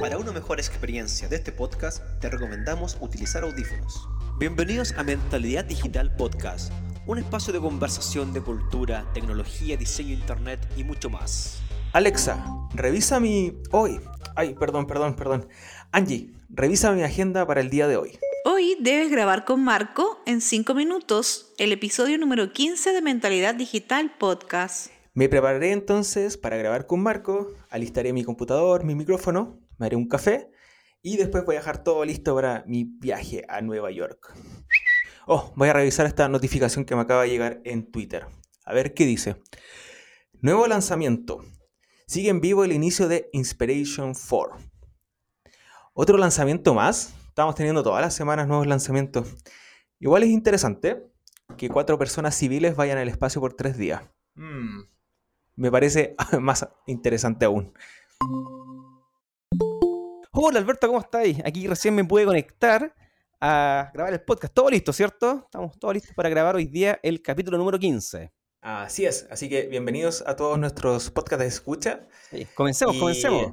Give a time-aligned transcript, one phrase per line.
[0.00, 4.08] Para una mejor experiencia de este podcast, te recomendamos utilizar audífonos.
[4.38, 6.72] Bienvenidos a Mentalidad Digital Podcast,
[7.06, 11.60] un espacio de conversación de cultura, tecnología, diseño, internet y mucho más.
[11.92, 12.44] Alexa,
[12.74, 13.54] revisa mi...
[13.70, 14.00] Hoy.
[14.36, 15.48] Ay, perdón, perdón, perdón.
[15.92, 18.18] Angie, revisa mi agenda para el día de hoy.
[18.44, 24.12] Hoy debes grabar con Marco en 5 minutos el episodio número 15 de Mentalidad Digital
[24.18, 24.93] Podcast.
[25.16, 30.08] Me prepararé entonces para grabar con Marco, alistaré mi computador, mi micrófono, me haré un
[30.08, 30.50] café
[31.02, 34.34] y después voy a dejar todo listo para mi viaje a Nueva York.
[35.28, 38.26] Oh, voy a revisar esta notificación que me acaba de llegar en Twitter.
[38.64, 39.36] A ver qué dice.
[40.40, 41.44] Nuevo lanzamiento.
[42.08, 44.56] Sigue en vivo el inicio de Inspiration 4.
[45.92, 47.14] Otro lanzamiento más.
[47.28, 49.32] Estamos teniendo todas las semanas nuevos lanzamientos.
[50.00, 51.06] Igual es interesante
[51.56, 54.02] que cuatro personas civiles vayan al espacio por tres días.
[54.34, 54.93] Hmm
[55.56, 57.72] me parece más interesante aún.
[60.32, 61.38] Hola Alberto, ¿cómo estáis?
[61.44, 62.94] Aquí recién me pude conectar
[63.40, 64.52] a grabar el podcast.
[64.52, 65.42] Todo listo, ¿cierto?
[65.44, 68.32] Estamos todos listos para grabar hoy día el capítulo número 15.
[68.62, 72.08] Así es, así que bienvenidos a todos nuestros podcasts de escucha.
[72.54, 73.52] comencemos, comencemos.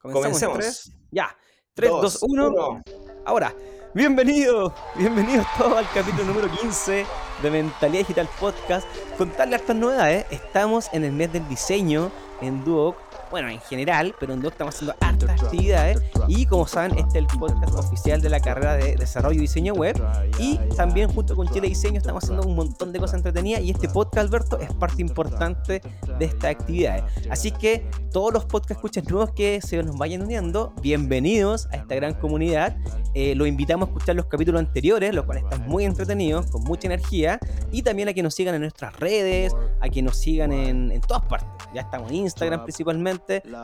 [0.00, 0.92] Comencemos.
[1.10, 1.36] Ya,
[1.74, 2.82] 3, 2, 1.
[3.24, 3.54] Ahora,
[3.94, 7.06] bienvenidos, bienvenidos todos al capítulo número 15
[7.42, 8.86] de Mentalidad Digital Podcast.
[9.16, 14.32] Contarle estas novedades, estamos en el mes del diseño en Duoc bueno, en general, pero
[14.32, 18.40] en estamos haciendo hartas actividades y como saben, este es el podcast oficial de la
[18.40, 20.00] carrera de desarrollo y diseño web
[20.38, 23.88] y también junto con Chile Diseño estamos haciendo un montón de cosas entretenidas y este
[23.88, 25.82] podcast, Alberto, es parte importante
[26.18, 27.04] de estas actividades.
[27.30, 31.94] Así que todos los podcast escuchas nuevos que se nos vayan uniendo, bienvenidos a esta
[31.94, 32.76] gran comunidad.
[33.14, 36.86] Eh, los invitamos a escuchar los capítulos anteriores, los cuales están muy entretenidos, con mucha
[36.86, 37.38] energía
[37.70, 41.24] y también a que nos sigan en nuestras redes, a que nos sigan en todas
[41.24, 41.48] partes.
[41.74, 43.17] Ya estamos en Instagram principalmente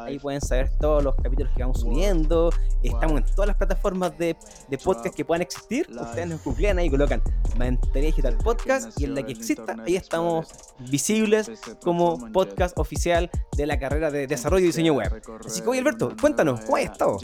[0.05, 2.51] Ahí pueden saber todos los capítulos que vamos subiendo.
[2.83, 4.37] Estamos en todas las plataformas de,
[4.69, 5.89] de podcast que puedan existir.
[5.91, 7.23] Ustedes nos googlean ahí y colocan
[7.59, 10.49] Mentalidad Digital Podcast y en la que exista, ahí estamos
[10.91, 11.51] visibles
[11.83, 15.23] como podcast oficial de la carrera de desarrollo y diseño web.
[15.45, 17.19] Así que, oye, Alberto, cuéntanos, ¿cómo has estado?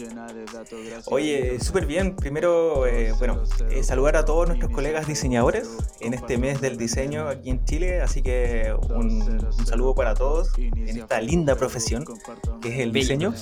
[1.07, 2.15] Oye, súper bien.
[2.15, 5.69] Primero, eh, bueno, eh, saludar a todos nuestros colegas diseñadores
[5.99, 8.01] en este mes del diseño aquí en Chile.
[8.01, 12.05] Así que un, un saludo para todos en esta linda profesión
[12.61, 13.33] que es el diseño.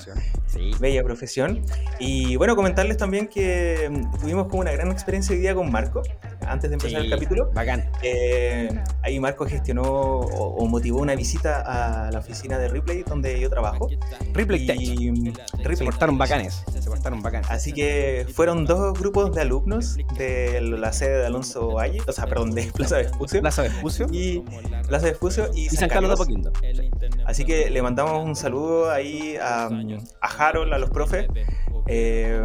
[0.79, 1.62] Bella profesión.
[2.00, 6.01] Y bueno, comentarles también que mm, tuvimos como una gran experiencia hoy día con Marco,
[6.41, 7.51] antes de empezar el capítulo.
[7.53, 7.90] Bacán.
[8.01, 8.69] Eh,
[9.03, 13.90] ahí Marco gestionó o, motivó una visita a la oficina de Ripley, donde yo trabajo.
[14.34, 14.79] Ripley Tech.
[14.79, 15.34] Y, mm,
[15.75, 16.63] se portaron bacanes.
[16.79, 17.50] Se portaron bacanes.
[17.50, 22.25] Así que fueron dos grupos de alumnos de la sede de Alonso Valle, o sea,
[22.25, 23.41] perdón, de Plaza Vespucio.
[23.41, 24.07] Plaza Vespucio.
[24.11, 24.44] Y
[24.88, 26.51] Plaza Vespucio y, y San, Carlos, de Poquinto.
[27.25, 29.69] Así que le mandamos un saludo ahí a,
[30.22, 31.28] a Harold, a los profes,
[31.88, 32.40] eh,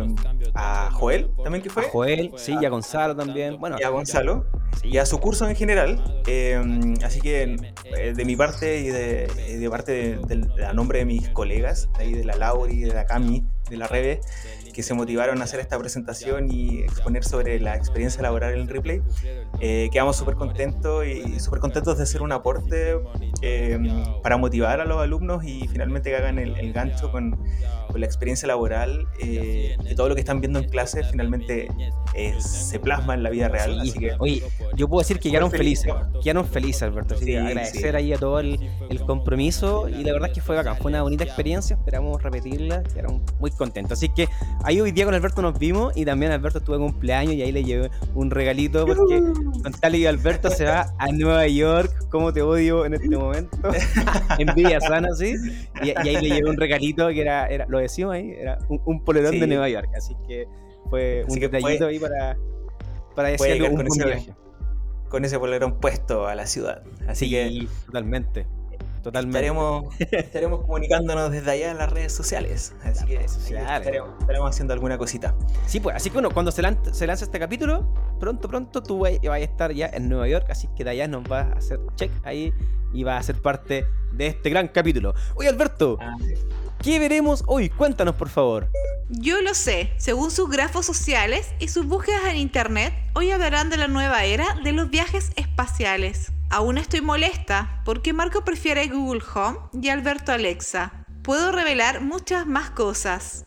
[0.54, 1.84] a Joel también que fue.
[1.84, 3.58] A Joel, sí, y a Gonzalo también.
[3.58, 4.46] Bueno, y a Gonzalo.
[4.82, 6.22] Y a su curso en general.
[6.26, 6.60] Eh,
[7.04, 7.56] así que
[7.96, 9.26] eh, de mi parte y de,
[9.58, 13.04] de parte de, a nombre de mis colegas, de, ahí de la Lauri, de la
[13.04, 14.20] Cami, de la Rebe,
[14.74, 19.00] que se motivaron a hacer esta presentación y exponer sobre la experiencia laboral en Replay.
[19.60, 22.96] Eh, quedamos súper contentos y súper contentos de hacer un aporte
[23.40, 23.78] eh,
[24.22, 27.38] para motivar a los alumnos y finalmente que hagan el, gancho con,
[27.88, 31.68] con, la experiencia laboral, eh, que todo lo que están viendo en clase finalmente
[32.14, 33.80] eh, se plasma en la vida real.
[33.80, 34.42] así que, oye,
[34.76, 35.92] yo puedo decir que quedaron felices,
[36.22, 37.14] quedaron felices, Alberto.
[37.14, 38.58] Así que agradecer ahí a todo el,
[38.88, 42.82] el, compromiso y la verdad es que fue bacán, fue una bonita experiencia, esperamos repetirla,
[42.82, 43.98] quedaron muy contentos.
[43.98, 44.28] Así que
[44.64, 47.52] ahí hoy día con Alberto nos vimos y también Alberto estuvo en cumpleaños y ahí
[47.52, 49.20] le llevé un regalito porque
[49.62, 53.56] con tal y Alberto se va a Nueva York, como te odio en este momento,
[54.38, 55.34] en Villa Sana, ¿sí?
[55.82, 59.04] Y, ahí le llevé un regalito que era, era lo decimos ahí, era un, un
[59.04, 60.48] polerón de Nueva York, así que
[60.88, 62.36] fue un detallito ahí para,
[63.14, 64.34] para decirle un, con, ese,
[65.08, 66.82] con ese polerón puesto a la ciudad.
[67.06, 68.46] Así que totalmente.
[69.04, 69.38] Totalmente.
[69.38, 72.75] Estaremos, estaremos comunicándonos desde allá en las redes sociales.
[72.82, 75.37] Así que estaremos, haciendo alguna cosita.
[75.67, 76.62] Sí, pues, así que bueno, cuando se,
[76.93, 77.87] se lanza este capítulo,
[78.25, 81.25] pronto, pronto tú vas, a estar ya en Nueva York, así que de allá nos
[81.25, 82.55] vas a hacer check ahí
[82.94, 85.15] y vas a ser parte de este gran capítulo.
[85.35, 86.17] Oye, Alberto, ah,
[86.82, 87.69] ¿qué veremos hoy?
[87.69, 88.71] Cuéntanos, por favor.
[89.11, 93.76] Yo lo sé, según sus grafos sociales y sus búsquedas en internet, hoy hablarán de
[93.76, 96.32] la nueva era de los viajes espaciales.
[96.49, 101.05] Aún estoy molesta porque Marco prefiere Google Home y Alberto Alexa.
[101.23, 103.44] Puedo revelar muchas más cosas.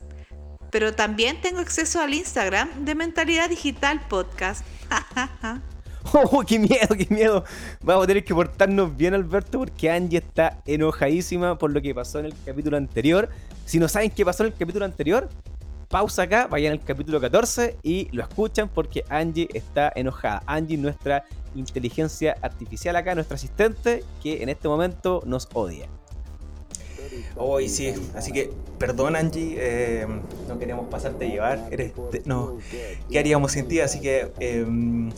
[0.72, 4.66] Pero también tengo acceso al Instagram de Mentalidad Digital Podcast.
[6.14, 7.44] Oh, qué miedo, qué miedo.
[7.84, 12.20] Vamos a tener que portarnos bien, Alberto, porque Angie está enojadísima por lo que pasó
[12.20, 13.28] en el capítulo anterior.
[13.66, 15.28] Si no saben qué pasó en el capítulo anterior,
[15.90, 20.44] pausa acá, vayan al capítulo 14 y lo escuchan porque Angie está enojada.
[20.46, 21.26] Angie, nuestra
[21.56, 25.90] inteligencia artificial acá, nuestra asistente, que en este momento nos odia.
[27.36, 30.08] Hoy sí, así que perdón Angie, eh,
[30.48, 31.94] no queríamos pasarte a llevar, eres,
[32.26, 32.58] no,
[33.10, 33.80] ¿qué haríamos sin ti?
[33.80, 35.12] Así que em,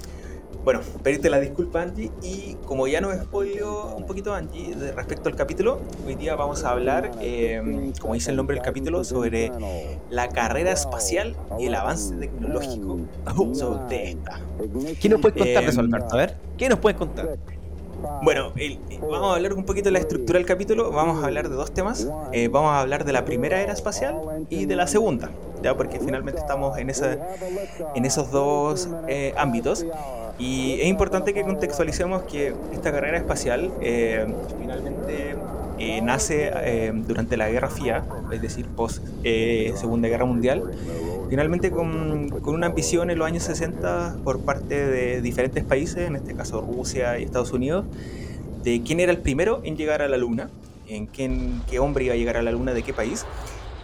[0.63, 5.29] bueno, pedirte la disculpa Angie y como ya nos spoiló un poquito Angie de respecto
[5.29, 9.51] al capítulo, hoy día vamos a hablar, em, como dice el nombre del capítulo, sobre
[10.09, 12.99] la carrera espacial y el avance tecnológico
[13.53, 14.39] sobre esta.
[14.99, 16.13] ¿Qué nos puedes contar de eso, Alberto?
[16.13, 17.37] A ver, ¿qué nos puedes contar?
[18.21, 18.53] Bueno,
[19.01, 20.91] vamos a hablar un poquito de la estructura del capítulo.
[20.91, 22.07] Vamos a hablar de dos temas.
[22.31, 24.15] Eh, vamos a hablar de la primera era espacial
[24.49, 25.29] y de la segunda,
[25.61, 27.17] ya porque finalmente estamos en, esa,
[27.95, 29.85] en esos dos eh, ámbitos.
[30.37, 34.25] Y es importante que contextualicemos que esta carrera espacial eh,
[34.59, 35.35] finalmente
[36.01, 40.71] nace durante la Guerra Fría, es decir, post Segunda Guerra Mundial
[41.29, 46.33] finalmente con, una ambición en los años 60 por parte de diferentes países, en este
[46.33, 47.85] caso Rusia y Estados Unidos,
[48.63, 50.49] de quién era el primero en llegar a la Luna,
[50.87, 53.25] en quién, qué hombre iba a llegar a la Luna, de qué país.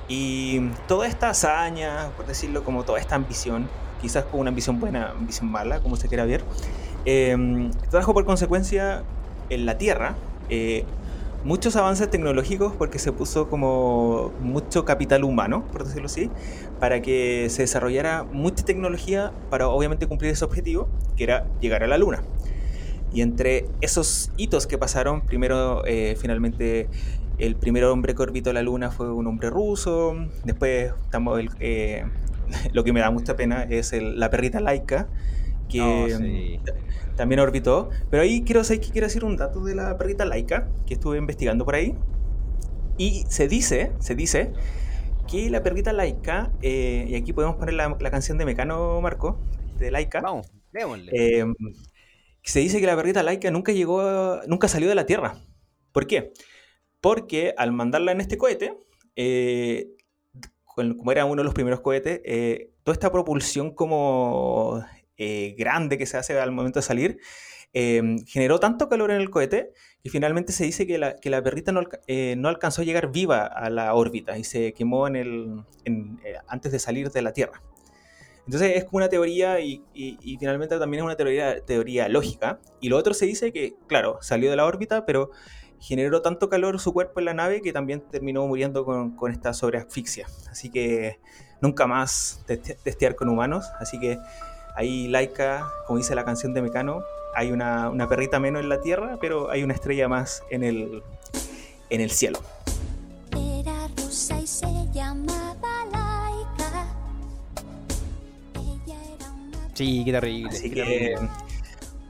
[0.07, 3.68] Y toda esta hazaña, por decirlo como toda esta ambición,
[4.01, 6.44] quizás con una ambición buena, ambición mala, como se quiera ver,
[7.06, 9.03] eh, trajo por consecuencia
[9.50, 10.15] en la Tierra
[10.50, 10.86] eh,
[11.45, 16.30] muchos avances tecnológicos porque se puso como mucho capital humano, por decirlo así,
[16.80, 21.88] para que se desarrollara mucha tecnología para obviamente cumplir ese objetivo, que era llegar a
[21.88, 22.24] la Luna.
[23.13, 26.89] Y entre esos hitos que pasaron, primero eh, finalmente
[27.38, 32.06] el primer hombre que orbitó la Luna fue un hombre ruso, después estamos eh,
[32.74, 35.07] lo que me da mucha pena es la perrita laica,
[35.69, 36.07] que oh,
[37.15, 37.89] también orbitó.
[38.09, 41.65] Pero ahí quiero, que quiero decir un dato de la perrita laica que estuve investigando
[41.65, 41.95] por ahí.
[42.97, 44.53] Y se dice, se dice
[45.27, 49.39] que la perrita laica, eh, y aquí podemos poner la, canción de Mecano Marco,
[49.77, 50.21] de laica.
[50.21, 51.12] Vamos, démosle.
[51.13, 51.45] Eh,
[52.44, 55.35] se dice que la perrita laica nunca llegó, nunca salió de la Tierra.
[55.91, 56.31] ¿Por qué?
[57.01, 58.77] Porque al mandarla en este cohete,
[59.15, 59.89] eh,
[60.75, 62.21] como era uno de los primeros cohetes,
[62.83, 64.83] toda esta propulsión como
[65.17, 67.19] eh, grande que se hace al momento de salir,
[67.73, 69.71] em, generó tanto calor en el cohete
[70.03, 73.45] que finalmente se dice que la, que perrita no, eh, no, alcanzó a llegar viva
[73.45, 77.62] a la órbita y se quemó en eh, antes de salir de la Tierra.
[78.45, 79.83] Entonces es como una teoría y,
[80.39, 82.59] finalmente también es una teoría, teoría lógica.
[82.79, 85.31] Y lo otro se dice que, claro, salió de la órbita, pero
[85.79, 89.53] generó tanto calor su cuerpo en la nave que también terminó muriendo con, con esta
[89.53, 90.27] sobreasfixia.
[90.50, 91.19] Así que
[91.62, 93.65] nunca más testear con humanos.
[93.79, 94.19] Así que
[94.75, 99.18] Ahí Laika, como dice la canción de Mecano, hay una, perrita menos en la tierra,
[99.22, 101.01] pero hay una estrella más en el,
[101.89, 102.39] en el cielo.
[103.38, 106.88] Era rusa y se llamaba Laika.
[108.56, 109.69] Ella era una...
[109.74, 110.50] Sí, qué terrible.
[110.50, 111.16] Así que,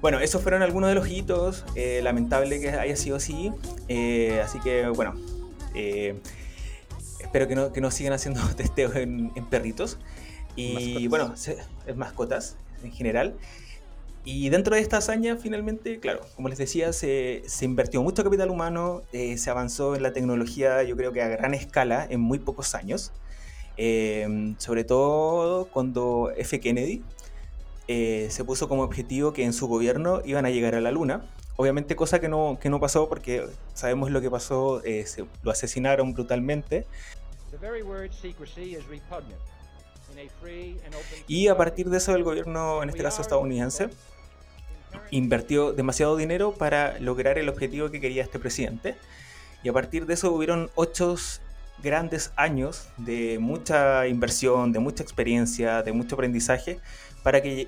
[0.02, 1.66] bueno, esos fueron algunos de los hitos.
[1.76, 3.52] Eh, lamentable que haya sido así.
[3.88, 5.14] Eh, así que, bueno,
[5.76, 6.20] eh,
[7.20, 10.00] espero que no, que no sigan haciendo testeos en, en perritos.
[10.56, 13.36] Y bueno, es mascotas en general.
[14.28, 18.50] Y dentro de esta hazaña, finalmente, claro, como les decía, se, se invirtió mucho capital
[18.50, 22.40] humano, eh, se avanzó en la tecnología, yo creo que a gran escala, en muy
[22.40, 23.12] pocos años.
[23.78, 26.59] Eh, sobre todo cuando F.
[26.59, 27.04] Kennedy
[27.88, 31.30] eh, se puso como objetivo que en su gobierno iban a llegar a la Luna.
[31.56, 33.45] Obviamente cosa que no, que no pasó porque
[33.76, 36.88] sabemos lo que pasó, se, lo asesinaron brutalmente.
[37.52, 39.40] The very word secrecy is repugnant.
[41.28, 43.90] Y a partir de eso el gobierno, en este caso estadounidense,
[45.12, 48.95] invirtió demasiado dinero para lograr el objetivo que quería este presidente.
[49.64, 51.16] Y a partir de eso hubieron ocho
[51.81, 56.80] grandes años de mucha inversión, de mucha experiencia, de mucho aprendizaje
[57.24, 57.68] para que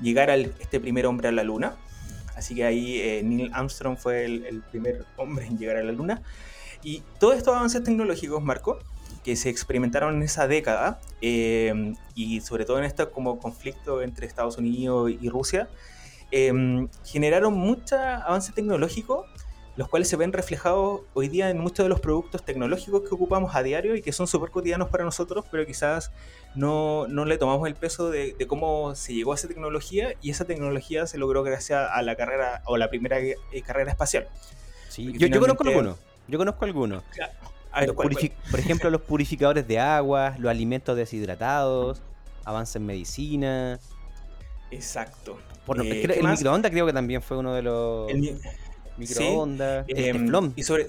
[0.00, 1.76] llegara este primer hombre a la luna.
[2.34, 5.92] Así que ahí eh, Neil Armstrong fue el, el, primer hombre en llegar a la
[5.92, 6.22] luna.
[6.82, 8.78] Y todos estos avances tecnológicos, Marco,
[9.26, 14.24] que se experimentaron en esa década em, y sobre todo en este como conflicto entre
[14.24, 15.68] Estados Unidos y Rusia,
[16.30, 19.26] em, generaron mucho avance tecnológico,
[19.74, 23.56] los cuales se ven reflejados hoy día en muchos de los productos tecnológicos que ocupamos
[23.56, 26.12] a diario y que son súper cotidianos para nosotros, pero quizás
[26.54, 30.44] no, no le tomamos el peso de, cómo se llegó a esa tejnología y esa
[30.44, 34.28] tecnología se logró gracias a la carrera o la primera eh, carrera espacial.
[34.88, 35.98] Sí, yo, yo, conozco algunos.
[36.28, 37.02] Yo conozco algunos
[38.50, 42.00] por ejemplo, los purificadores de agua, los alimentos deshidratados,
[42.44, 43.78] avance en medicina.
[44.70, 45.38] Exacto.
[45.66, 48.10] Por, eh, el microondas creo que también fue uno de los...
[48.10, 48.40] El,
[48.96, 50.52] microondas, el em, teflón.
[50.56, 50.86] Y sobre...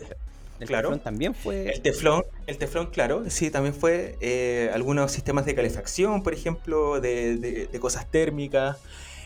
[0.60, 1.70] El claro, teflón también fue...
[1.70, 7.00] El teflón, el teflón, claro, sí, también fue eh, algunos sistemas de calefacción, por ejemplo,
[7.00, 8.78] de, cosas térmicas.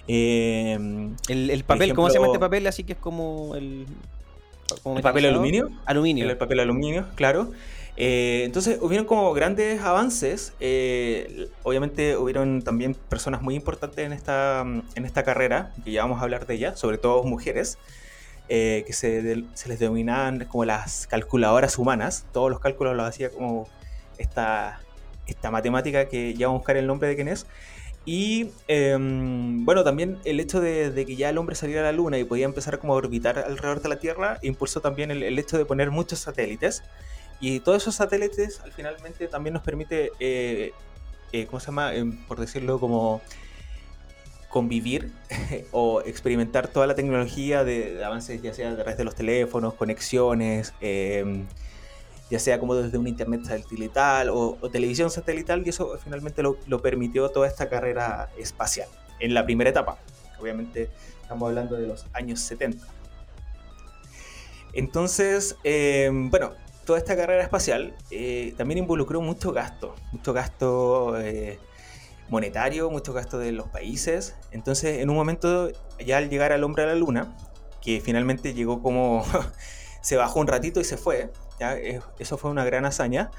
[0.07, 2.67] Em, el, papel, ¿cómo se llama este papel?
[2.67, 3.85] Así que es como el...
[4.85, 5.69] ¿El papel aluminio?
[5.85, 6.29] Aluminio.
[6.29, 7.51] El, papel aluminio, claro.
[7.97, 10.53] Eh, entonces hubieron como grandes avances.
[10.59, 16.19] Eh, obviamente hubieron también personas muy importantes en esta, en esta carrera, que ya vamos
[16.19, 17.77] a hablar de ella, sobre todo mujeres.
[18.53, 22.25] Eh, que se, les denominaban como las calculadoras humanas.
[22.33, 23.69] Todos los cálculos los hacía como
[24.17, 24.81] esta,
[25.25, 27.45] esta matemática que ya vamos a buscar el nombre de quién es.
[28.05, 32.17] Y em, bueno, también el hecho de, que ya el hombre saliera a la Luna
[32.17, 35.65] y podía empezar como a orbitar alrededor de la Tierra impulsó también el, hecho de
[35.65, 36.83] poner muchos satélites.
[37.39, 40.73] Y todos esos satélites al finalmente también nos permite, eh,
[41.31, 41.93] eh, ¿cómo se llama?
[41.93, 43.21] Em, por decirlo como
[44.49, 45.11] convivir
[45.71, 50.73] o experimentar toda la tecnología de, avances, ya sea a través de los teléfonos, conexiones,
[50.81, 51.45] em,
[52.31, 57.29] ya sea como desde un internet satelital o, televisión satelital, y eso finalmente lo, permitió
[57.29, 58.87] toda esta carrera espacial
[59.19, 59.97] en la primera etapa.
[60.39, 60.89] Obviamente
[61.21, 62.87] estamos hablando de los años 70.
[64.71, 66.53] Entonces, em, bueno,
[66.85, 71.59] toda esta carrera espacial eh, también involucró mucho gasto, mucho gasto eh,
[72.29, 74.35] monetario, mucho gasto de los países.
[74.51, 75.69] Entonces, en un momento,
[75.99, 77.35] ya al llegar al hombre a la luna,
[77.81, 79.25] que finalmente llegó como
[80.01, 81.29] se bajó un ratito y se fue,
[81.61, 81.77] ¿ya?
[82.19, 83.29] eso fue una gran hazaña.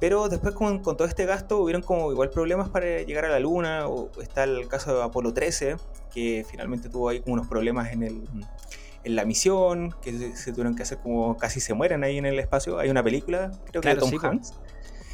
[0.00, 3.88] Pero después con, todo este gasto hubieron como igual problemas para llegar a la luna.
[3.88, 5.76] O está el caso de Apolo 13,
[6.12, 8.24] que finalmente tuvo ahí como unos problemas en, el,
[9.04, 12.38] en la misión, que se, tuvieron que hacer como casi se mueren ahí en el
[12.38, 12.78] espacio.
[12.78, 14.52] Hay una película, creo que de Tom Hanks.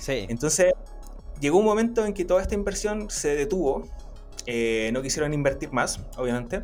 [0.01, 0.27] Sí.
[0.29, 0.73] Entonces,
[1.41, 3.85] llegó un momento en que toda esta inversión se detuvo.
[4.47, 6.63] Eh, no quisieron invertir más, obviamente,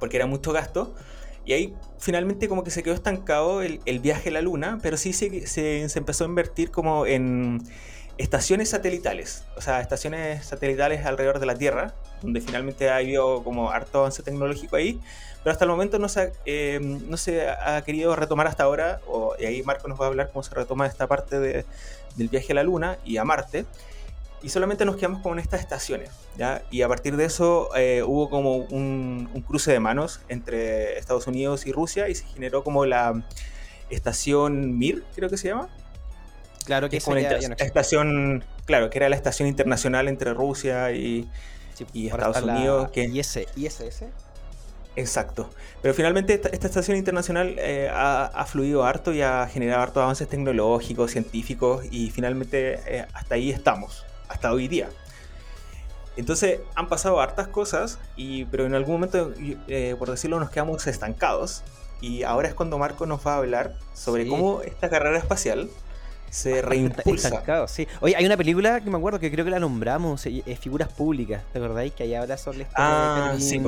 [0.00, 0.94] porque era mucho gasto.
[1.46, 5.12] Y ahí finalmente como que se quedó estancado el, viaje a la Luna, pero sí
[5.12, 7.62] se, empezó a invertir como en
[8.18, 13.70] estaciones satelitales, o sea, estaciones satelitales alrededor de la Tierra, donde finalmente ha habido como
[13.70, 14.98] harto avance tecnológico ahí,
[15.44, 19.00] pero hasta el momento no se ha, eh, no se ha querido retomar hasta ahora,
[19.06, 21.64] o, y ahí Marco nos va a hablar cómo se retoma esta parte de,
[22.16, 23.66] del viaje a la Luna y a Marte.
[24.42, 26.62] Y solamente nos quedamos con estas estaciones, ¿ya?
[26.70, 31.66] Y a partir de eso eh, hubo como un, cruce de manos entre Estados Unidos
[31.66, 33.24] y Rusia y se generó como la
[33.90, 35.68] estación Mir, creo que se llama.
[36.64, 41.28] Claro que es la estación, claro, que era la estación internacional entre Rusia y,
[41.92, 42.90] y Estados Unidos.
[42.90, 44.04] Que, ISS.
[44.96, 45.50] Exacto.
[45.82, 51.12] Pero finalmente esta, estación internacional eh, ha, fluido harto y ha generado hartos avances tecnológicos,
[51.12, 54.04] científicos y finalmente eh, hasta ahí estamos,
[54.36, 54.88] hasta hoy día.
[56.16, 59.32] Entonces han pasado hartas cosas, y, pero en algún momento,
[59.68, 61.62] eh, por decirlo, nos quedamos estancados.
[62.00, 65.70] Y ahora es cuando Marco nos va a hablar sobre cómo esta carrera espacial
[66.30, 67.28] se reimpulsa.
[67.28, 67.88] Estancado, sí.
[68.00, 71.42] Oye, hay una película que me acuerdo que creo que la nombramos, es Figuras Públicas,
[71.52, 71.92] ¿te acordáis?
[71.94, 73.62] Que allá habla sobre Ah, sí.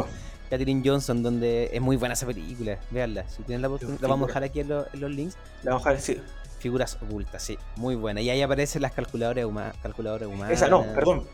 [0.51, 2.79] Catherine Johnson, donde es muy buena esa película.
[2.91, 5.37] Veanla, si tienen la oportunidad, la vamos a dejar aquí en, los links.
[5.63, 6.21] La vamos a dejar, sí.
[6.59, 8.21] Figuras ocultas, sí, muy buena.
[8.21, 10.53] Y ahí aparecen las calculadoras, humanas calculadoras humanas.
[10.53, 11.25] Esa no, perdón.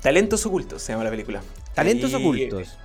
[0.00, 1.42] Talentos ocultos se llama la película.
[1.74, 2.78] Talentos ocultos.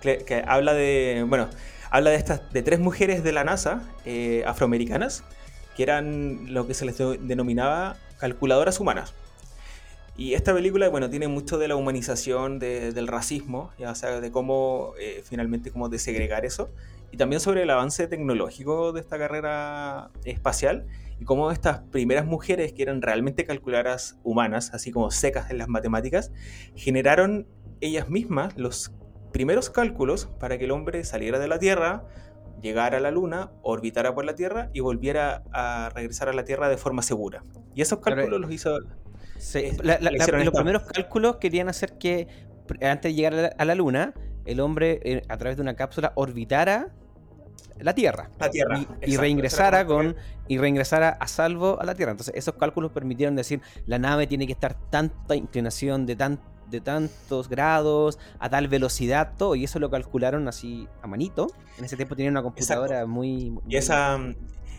[0.00, 1.48] Que, habla de, bueno,
[1.90, 5.24] habla de estas, de tres mujeres de la NASA, eh, afroamericanas,
[5.76, 9.14] que eran lo que se les denominaba calculadoras humanas.
[10.16, 14.30] Y esta película, bueno, tiene mucho de la humanización del racismo, ya, o sea, de
[14.30, 16.70] cómo eh, finalmente cómo desegregar eso,
[17.12, 20.86] y también sobre el avance tecnológico de esta carrera espacial
[21.18, 25.68] y cómo estas primeras mujeres que eran realmente calculadoras humanas, así como secas en las
[25.68, 26.32] matemáticas,
[26.74, 27.46] generaron
[27.80, 28.92] ellas mismas los
[29.32, 32.04] primeros cálculos para que el hombre saliera de la Tierra,
[32.62, 36.68] llegara a la Luna, orbitara por la Tierra y volviera a regresar a la Tierra
[36.68, 37.42] de forma segura.
[37.74, 38.78] Y esos cálculos los hizo
[39.38, 42.28] Sí, los primeros cálculos querían hacer que
[42.82, 44.12] antes de llegar a la, Luna,
[44.44, 46.94] el hombre eh, a través de una cápsula orbitara
[47.78, 48.30] la Tierra.
[48.38, 48.84] La Tierra.
[49.02, 50.16] Y, reingresara con
[50.48, 52.12] y reingresara a salvo a la Tierra.
[52.12, 56.80] Entonces, esos cálculos permitieron decir la nave tiene que estar tanta inclinación de tan, de
[56.80, 61.48] tantos grados, a tal velocidad, todo, y eso lo calcularon así a manito.
[61.78, 64.18] En ese tiempo tenían una computadora muy, Y esa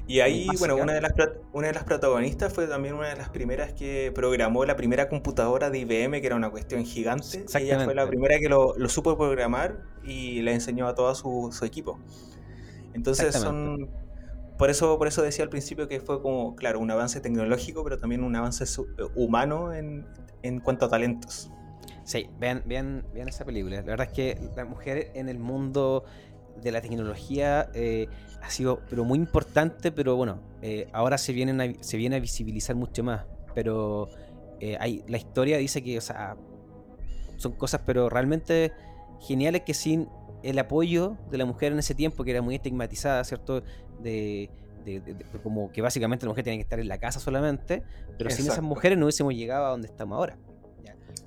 [0.08, 1.14] y ahí, bueno, una de, las,
[1.54, 5.70] una de las protagonistas fue también una de las primeras que programó la primera computadora
[5.70, 7.46] de IBM, que era una cuestión gigante.
[7.58, 12.00] Ella fue la primera que lo, supo programar y le enseñó a todo su, equipo.
[12.94, 13.90] Entonces son...
[14.58, 17.98] Por eso, por eso decía al principio que fue como, claro, un avance tecnológico, pero
[17.98, 18.64] también un avance
[19.16, 20.06] humano en,
[20.44, 21.50] en cuanto a talentos.
[22.04, 23.78] Sí, vean, vean, vean esa película.
[23.78, 26.04] La verdad es que la mujer en el mundo
[26.62, 28.08] de la tecnología eh,
[28.42, 32.76] ha sido pero muy importante, pero bueno, eh, ahora se, vienen se viene a visibilizar
[32.76, 33.26] mucho más.
[33.56, 34.10] Pero
[34.60, 36.38] eh, hay, la historia dice que, o sea,
[37.38, 38.72] son cosas pero realmente
[39.20, 40.08] geniales que sin
[40.44, 43.64] el apoyo de la mujer en ese tiempo, que era muy estigmatizada, ¿cierto?
[44.02, 44.50] De,
[45.44, 47.84] como que básicamente la mujer tiene que estar en la casa solamente,
[48.18, 50.38] pero sin esas mujeres no hubiésemos llegado a donde estamos ahora.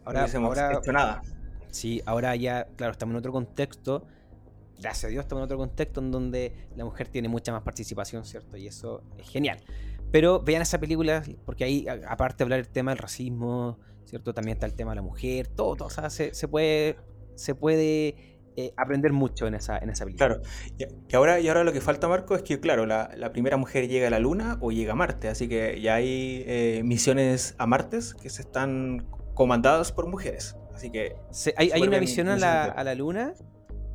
[0.04, 1.22] Ahora, no ahora nada.
[1.70, 4.06] Sí, ahora ya, claro, estamos en otro contexto.
[4.80, 8.24] Gracias a Dios estamos en otro contexto en donde la mujer tiene mucha más participación,
[8.24, 8.56] ¿cierto?
[8.56, 9.58] Y eso es genial.
[10.10, 14.34] Pero vean esa película, porque ahí, aparte de hablar del tema del racismo, ¿cierto?
[14.34, 16.96] También está el tema de la mujer, todo, o sea, se, se puede,
[17.34, 20.28] se puede eh, aprender mucho en esa, en esa película.
[20.28, 20.42] Claro,
[20.78, 24.06] y, ahora, y ahora lo que falta, Marco, es que, claro, la, primera mujer llega
[24.06, 27.98] a la Luna o llega a Marte, así que ya hay eh, misiones a Marte
[28.22, 30.56] que se están comandadas por mujeres.
[30.74, 31.16] Así que.
[31.56, 33.34] hay, hay una misión a la, a la Luna.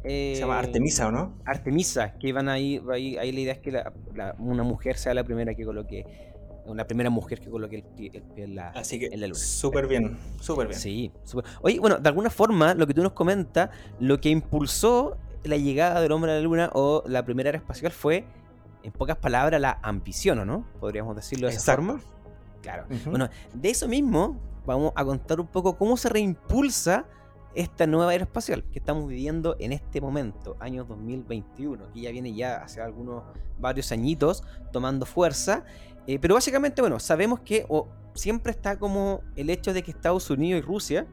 [0.03, 1.37] se llama eh, Artemisa, ¿o no?
[1.45, 3.83] Artemisa, que van ahí, ahí, ahí la idea es que
[4.39, 6.05] una mujer sea la primera que coloque
[6.65, 9.39] una primera mujer que coloque el, el en, la, Así que, en la luna.
[9.39, 10.79] Súper bien, súper bien.
[10.79, 11.11] Sí,
[11.61, 16.01] Oye, bueno, de alguna forma, lo que tú nos comentas, lo que impulsó la llegada
[16.01, 18.25] del hombre a la luna o la primera era espacial fue,
[18.83, 20.65] en pocas palabras, la ambición, ¿o no?
[20.79, 21.99] Podríamos decirlo de esa forma.
[22.61, 22.85] Claro.
[23.05, 27.05] Bueno, de eso mismo vamos a contar un poco cómo se reimpulsa
[27.55, 32.33] esta nueva era espacial que estamos viviendo en este momento, año 2021, que ya viene
[32.33, 33.23] ya hace algunos
[33.59, 35.65] varios añitos tomando fuerza
[36.09, 37.67] eh, pero básicamente, bueno, sabemos que
[38.15, 41.05] siempre está como el hecho de que Estados Unidos y Rusia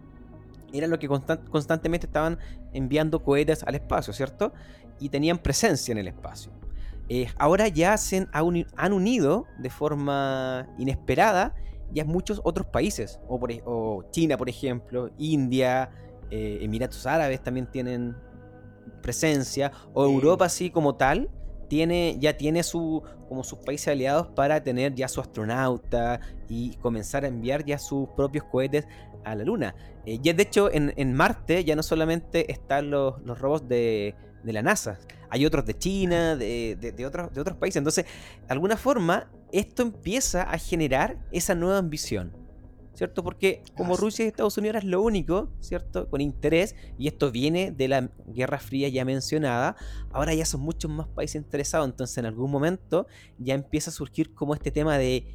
[0.72, 2.38] eran los que constantemente estaban
[2.72, 4.54] enviando cohetes al espacio, ¿cierto?
[4.98, 6.50] Y tenían presencia en el espacio.
[7.10, 11.54] Eh, ahora ya se han, unido de forma inesperada
[11.92, 15.90] ya muchos otros países, o, China, por ejemplo, India,
[16.30, 18.16] eh, Emiratos Árabes también tienen
[19.02, 21.28] presencia, o Europa así como tal,
[21.68, 27.24] tiene, ya tiene su, como sus países aliados para tener ya su astronauta y comenzar
[27.24, 28.86] a enviar ya sus propios cohetes
[29.24, 29.74] a la Luna.
[30.04, 34.52] Eh, ya de hecho en, Marte ya no solamente están los, los robots de, de,
[34.52, 34.98] la NASA,
[35.28, 37.78] hay otros de China, de, de, otros, de otros países.
[37.78, 42.45] Entonces, de alguna forma, esto empieza a generar esa nueva ambición
[42.96, 43.22] ¿cierto?
[43.22, 46.08] Porque como Rusia y Estados Unidos eran lo único, ¿cierto?
[46.08, 49.76] Con interés, y esto viene de la Guerra Fría ya mencionada,
[50.10, 53.06] ahora ya son muchos más países interesados, entonces en algún momento
[53.38, 55.26] ya empieza a surgir como este tema de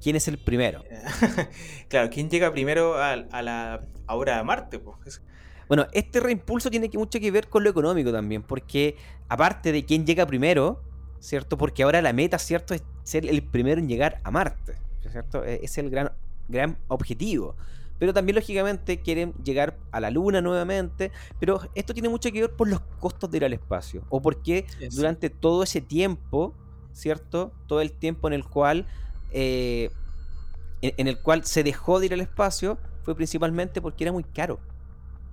[0.00, 0.82] quién es el primero.
[1.88, 4.78] claro, ¿quién llega primero a, la hora de Marte?
[4.78, 5.22] Pues?
[5.68, 8.96] Bueno, este reimpulso tiene que mucho que ver con lo económico también, porque
[9.28, 10.82] aparte de quién llega primero,
[11.18, 11.58] ¿cierto?
[11.58, 12.72] Porque ahora la meta, ¿cierto?
[12.72, 14.74] Es ser el primero en llegar a Marte,
[15.10, 15.44] ¿cierto?
[15.44, 16.12] E-, es el gran
[16.50, 17.56] gran objetivo.
[17.98, 21.12] Pero también, lógicamente, quieren llegar a la luna nuevamente.
[21.38, 24.02] Pero esto tiene mucho que ver por los costos de ir al espacio.
[24.08, 26.54] O porque durante todo ese tiempo,
[26.92, 27.52] ¿cierto?
[27.66, 28.86] Todo el tiempo en el cual.
[29.32, 29.90] Eh,
[30.82, 34.58] en, el cual se dejó de ir al espacio fue principalmente porque era muy caro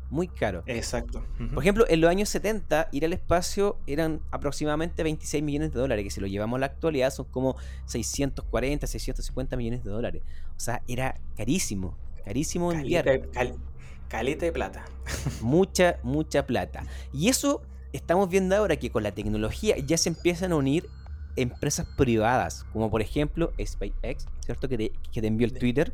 [0.10, 0.64] muy caro.
[0.68, 1.26] Exacto.
[1.54, 6.04] Por ejemplo, en los años 70 ir al espacio eran aproximadamente 26 millones de dólares,
[6.04, 10.22] que si lo llevamos a la actualidad son como 640, 650 millones de dólares.
[10.56, 13.06] O sea, era carísimo, carísimo enviar.
[14.08, 14.86] caleta de plata.
[15.42, 16.86] mucha, mucha plata.
[17.12, 20.88] Y eso estamos viendo ahora que con la tecnología ya se empiezan a unir
[21.36, 24.68] empresas privadas, como por ejemplo SpaceX, ¿cierto?
[24.68, 25.94] Que te, que te envió el Twitter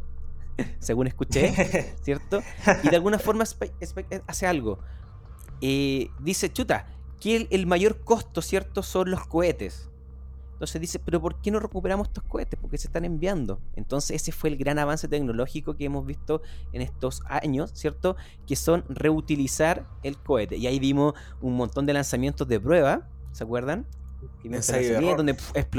[0.80, 2.42] según escuché, ¿cierto?
[2.84, 3.46] Y de alguna forma
[4.28, 4.80] hace algo.
[5.62, 6.88] Eh, dice, chuta,
[7.20, 8.84] que el, mayor costo, ¿cierto?
[8.84, 9.90] Son los cohetes.
[10.54, 12.60] Entonces dice, pero ¿por qué no recuperamos estos cohetes?
[12.60, 13.60] Porque se están enviando.
[13.76, 18.16] Entonces ese fue el gran avance tecnológico que hemos visto en estos años, ¿cierto?
[18.48, 20.58] Que son reutilizar el cohete.
[20.58, 23.86] Y ahí vimos un montón de lanzamientos de prueba, ¿se acuerdan?
[24.44, 25.18] Ensayo de error.
[25.18, 25.38] Donde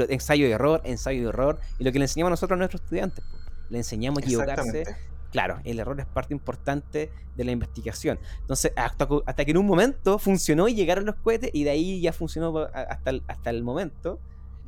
[0.09, 1.59] ensayo de error, ensayo de error.
[1.79, 3.23] Y lo que le enseñamos nosotros a nuestros estudiantes
[3.69, 4.83] le enseñamos a equivocarse.
[5.31, 8.19] Claro, el error es parte importante de la investigación.
[8.39, 11.99] Entonces, hasta, hasta que en un momento funcionó y llegaron los cohetes y de ahí
[11.99, 14.17] ya funcionó hasta el, hasta el momento.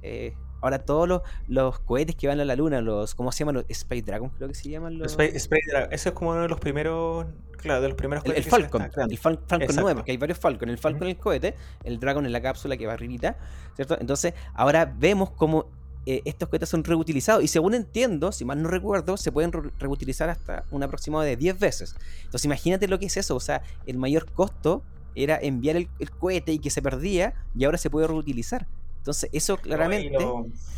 [0.01, 3.55] Eh, ahora todos los, los, cohetes que van a la luna, los ¿cómo se llaman?
[3.55, 5.13] Los Space Dragon, creo que se llaman los.
[5.13, 5.93] Space, Dragon.
[5.93, 8.45] Eso es como uno de los primeros, claro, de los primeros cohetes.
[8.45, 10.69] El, Falcon, el Falcon 9, que hay varios Falcon.
[10.69, 13.37] El Falcon en el cohete, el Dragon en la cápsula que va arribita,
[13.75, 13.97] ¿cierto?
[13.99, 15.69] Entonces, ahora vemos cómo
[16.09, 17.43] eh, estos cohetes son reutilizados.
[17.43, 21.59] Y según entiendo, si mal no recuerdo, se pueden reutilizar hasta un aproximado de 10
[21.59, 21.97] veces.
[22.23, 23.35] Entonces imagínate lo que es eso.
[23.35, 24.83] O sea, el mayor costo
[25.15, 28.67] era enviar el, cohete y que se perdía y ahora se puede reutilizar.
[28.99, 30.17] Entonces eso claramente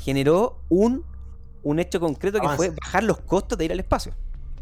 [0.01, 1.05] generó un,
[1.61, 4.13] un hecho concreto que fue bajar los costos de ir al espacio.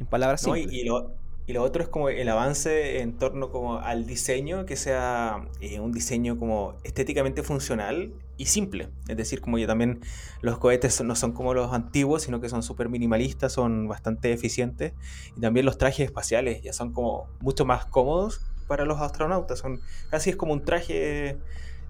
[0.01, 0.67] En palabras simples.
[0.73, 1.13] Y, lo,
[1.47, 5.79] Y lo otro es como el avance en torno como al diseño, que sea eh,
[5.79, 8.89] un diseño como estéticamente funcional y simple.
[9.07, 10.01] Es decir, como ya también
[10.41, 14.91] los cohetes no son como los antiguos, sino que son súper minimalistas, son bastante eficientes.
[15.37, 19.59] Y también los trajes espaciales ya son como mucho más cómodos para los astronautas.
[19.59, 19.79] Son,
[20.09, 21.37] casi es como un traje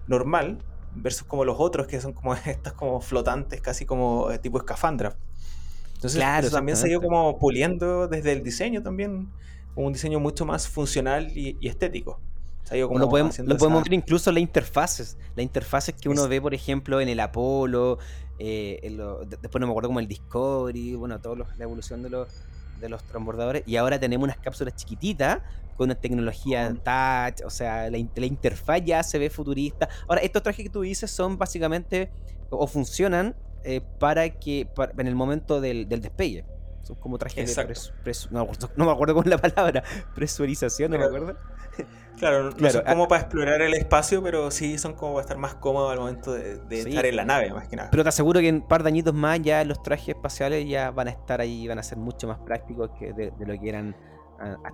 [0.06, 0.58] normal,
[0.94, 5.16] versus como los otros que son como estos como flotantes, casi como tipo escafandra.
[5.98, 9.32] Entonces claro, también se ha ido como puliendo desde el diseño también,
[9.74, 12.20] un diseño mucho más funcional y, estético.
[12.70, 17.08] lo podemos, ver incluso en las interfaces, las interfaces que uno ve, por ejemplo, en
[17.08, 17.98] el Apolo,
[18.38, 18.78] eh,
[19.40, 22.28] después no me acuerdo como el Discovery, bueno, toda la evolución de los,
[22.80, 25.40] de los transbordadores, y ahora tenemos unas cápsulas chiquititas
[25.76, 29.88] con una tecnología touch, o sea, la, la, interfaz ya se ve futurista.
[30.06, 32.08] Ahora, estos trajes que tú dices son básicamente,
[32.50, 34.68] o funcionan eh, para que
[34.98, 36.44] en el momento del, despegue.
[36.82, 37.74] Son como trajes de
[38.30, 39.82] no, me acuerdo con la palabra,
[40.14, 41.36] presurización, ¿no me acuerdo?
[42.18, 45.54] Claro, no son como para explorar el espacio, pero sí son como para estar más
[45.54, 47.90] cómodos al momento de, estar en la nave, más que nada.
[47.90, 50.90] Pero te aseguro que en un par de añitos más ya los trajes espaciales ya
[50.90, 53.94] van a estar ahí, van a ser mucho más prácticos que de, lo que eran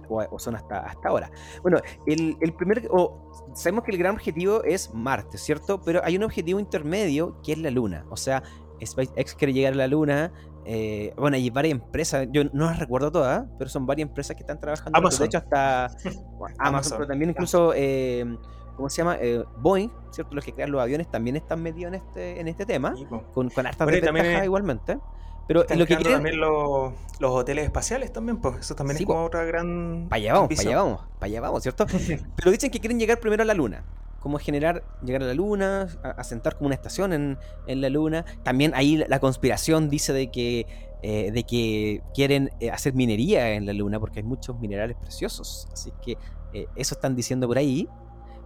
[0.08, 1.30] o son hasta, hasta ahora.
[1.62, 5.80] Bueno, el, el primer, o sabemos que el gran objetivo es Marte, ¿cierto?
[5.80, 8.04] Pero hay un objetivo intermedio que es la Luna.
[8.10, 8.42] O sea,
[8.86, 10.32] SpaceX quiere llegar a la Luna.
[10.66, 14.42] Eh, bueno, hay varias empresas, yo no las recuerdo todas, pero son varias empresas que
[14.42, 14.98] están trabajando.
[14.98, 15.20] Amazon.
[15.20, 15.90] De hecho, hasta
[16.58, 18.24] Amazon, pero también incluso, eh,
[18.76, 19.18] ¿cómo se llama?
[19.20, 20.34] Eh, Boeing, ¿cierto?
[20.34, 22.94] Los que crean los aviones también están metidos en este, en este tema,
[23.32, 24.98] con, con hartas bueno, igualmente.
[25.46, 26.14] Pero lo que quieren...
[26.14, 30.06] también los, los, hoteles espaciales también, pues eso también es como otra gran.
[30.08, 31.86] Para allá vamos, para allá vamos, para allá vamos, ¿cierto?
[32.36, 33.84] pero dicen que quieren llegar primero a la Luna
[34.24, 38.24] cómo generar, llegar a la luna, asentar como una estación en, la luna.
[38.42, 40.66] También ahí la, conspiración dice de que,
[41.02, 45.68] eh, de que quieren eh, hacer minería en la luna porque hay muchos minerales preciosos.
[45.74, 46.16] Así que
[46.54, 47.86] eh, eso están diciendo por ahí.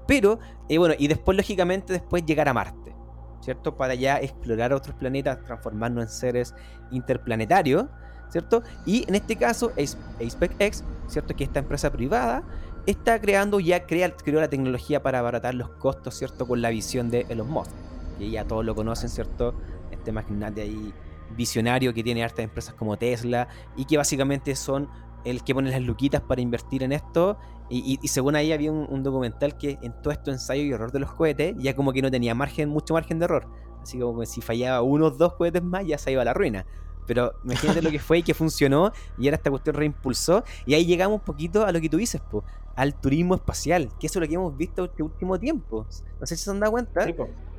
[0.08, 2.92] Pero, bueno, y después, lógicamente, después llegar a Marte.
[3.40, 3.76] ¿Cierto?
[3.76, 6.54] Para ya explorar otros planetas, transformarnos en seres
[6.90, 7.84] interplanetarios.
[8.30, 8.64] ¿Cierto?
[8.84, 11.36] Y en este caso, SpaceX, ¿cierto?
[11.36, 12.42] Que esta empresa privada
[12.90, 16.46] está creando, ya crea, creó la tecnología para abaratar los costos, ¿cierto?
[16.46, 17.70] Con la visión de Elon Musk.
[18.18, 19.54] Que ya todos lo conocen, ¿cierto?
[19.90, 20.92] Este magnate ahí
[21.36, 24.88] visionario que tiene hartas empresas como Tesla y que básicamente son
[25.24, 27.38] el que pone las luquitas para invertir en esto.
[27.70, 31.12] Y, según ahí había un, documental que en todo esto ensayo y error de los
[31.12, 33.46] cohetes, ya como que no tenía margen, mucho margen de error.
[33.82, 36.32] Así como que si fallaba uno o dos cohetes más, ya se iba a la
[36.32, 36.64] ruina.
[37.08, 40.44] Pero imagínate lo que fue y que funcionó y ahora esta cuestión reimpulsó.
[40.66, 42.44] Y ahí llegamos un poquito a lo que tú dices, po,
[42.76, 45.86] al turismo espacial, que eso es lo que hemos visto este último tiempo.
[46.20, 47.06] No sé si se han dado cuenta,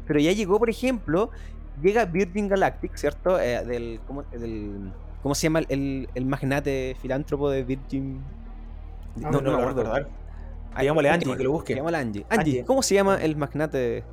[0.07, 1.31] pero ya llegó, por ejemplo,
[1.81, 3.39] llega Virgin Galactic, ¿cierto?
[3.39, 4.23] Eh, del, ¿cómo,
[5.23, 8.21] ¿cómo, se llama el, el, magnate filántropo de Virgin?
[9.15, 10.07] No, no, no, lo recordar.
[10.75, 11.73] Llamémosle Angie, que lo busque.
[11.73, 12.25] Llamémosle Angie.
[12.29, 14.03] Angie, ¿cómo se llama el magnate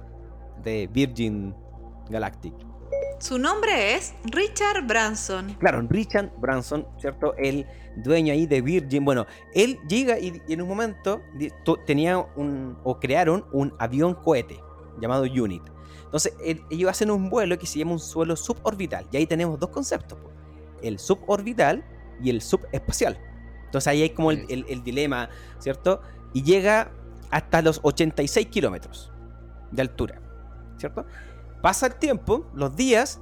[0.64, 1.55] de Virgin
[2.09, 2.55] Galactic?
[3.18, 5.55] Su nombre es Richard Branson.
[5.55, 7.35] Claro, Richard Branson, ¿cierto?
[7.38, 9.05] El dueño ahí de Virgin.
[9.05, 11.22] Bueno, él llega y, en un momento
[11.87, 14.61] tenía un, o crearon un avión cohete
[15.00, 15.62] llamado Unit.
[16.05, 16.35] Entonces,
[16.70, 19.07] ellos hacen un vuelo que se llama un suelo suborbital.
[19.11, 20.18] Y ahí tenemos dos conceptos:
[20.83, 21.83] el suborbital
[22.22, 23.18] y el subespacial.
[23.64, 26.02] Entonces, ahí hay como el, el dilema, ¿cierto?
[26.35, 26.92] Y llega
[27.31, 29.11] hasta los 86 kilómetros
[29.72, 30.20] de altura,
[30.76, 31.07] ¿cierto?
[31.62, 33.21] Pasa el tiempo, los días,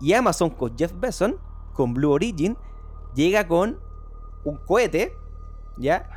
[0.00, 1.34] y Amazon con Jeff Bezos,
[1.72, 2.56] con Blue Origin,
[3.14, 3.78] llega con
[4.44, 5.12] un cohete,
[5.78, 6.08] ¿ya?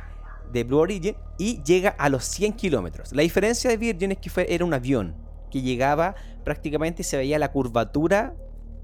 [0.52, 3.12] De Blue Origin, y llega a los 100 kilómetros.
[3.12, 5.16] La diferencia de Virgin es que fue, era un avión
[5.50, 8.34] que llegaba prácticamente y se veía la curvatura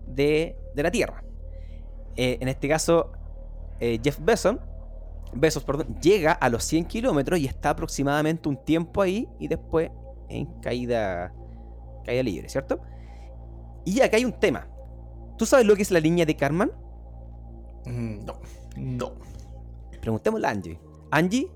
[0.07, 1.25] de, la Tierra.
[2.17, 3.13] Eh, en este caso,
[3.81, 4.57] eh, Jeff Bezos,
[5.33, 9.91] Bezos perdón, llega a los 100 kilómetros y está aproximadamente un tiempo ahí y después
[10.29, 11.35] en caída
[12.05, 12.81] caída libre, ¿cierto?
[13.85, 14.69] Y acá hay un tema.
[15.37, 16.73] ¿Tú sabes lo que es la línea de Karman?
[17.87, 18.41] Mm, no,
[18.77, 19.15] no.
[20.01, 20.79] Preguntémosle a Angie.
[21.11, 21.51] Angie,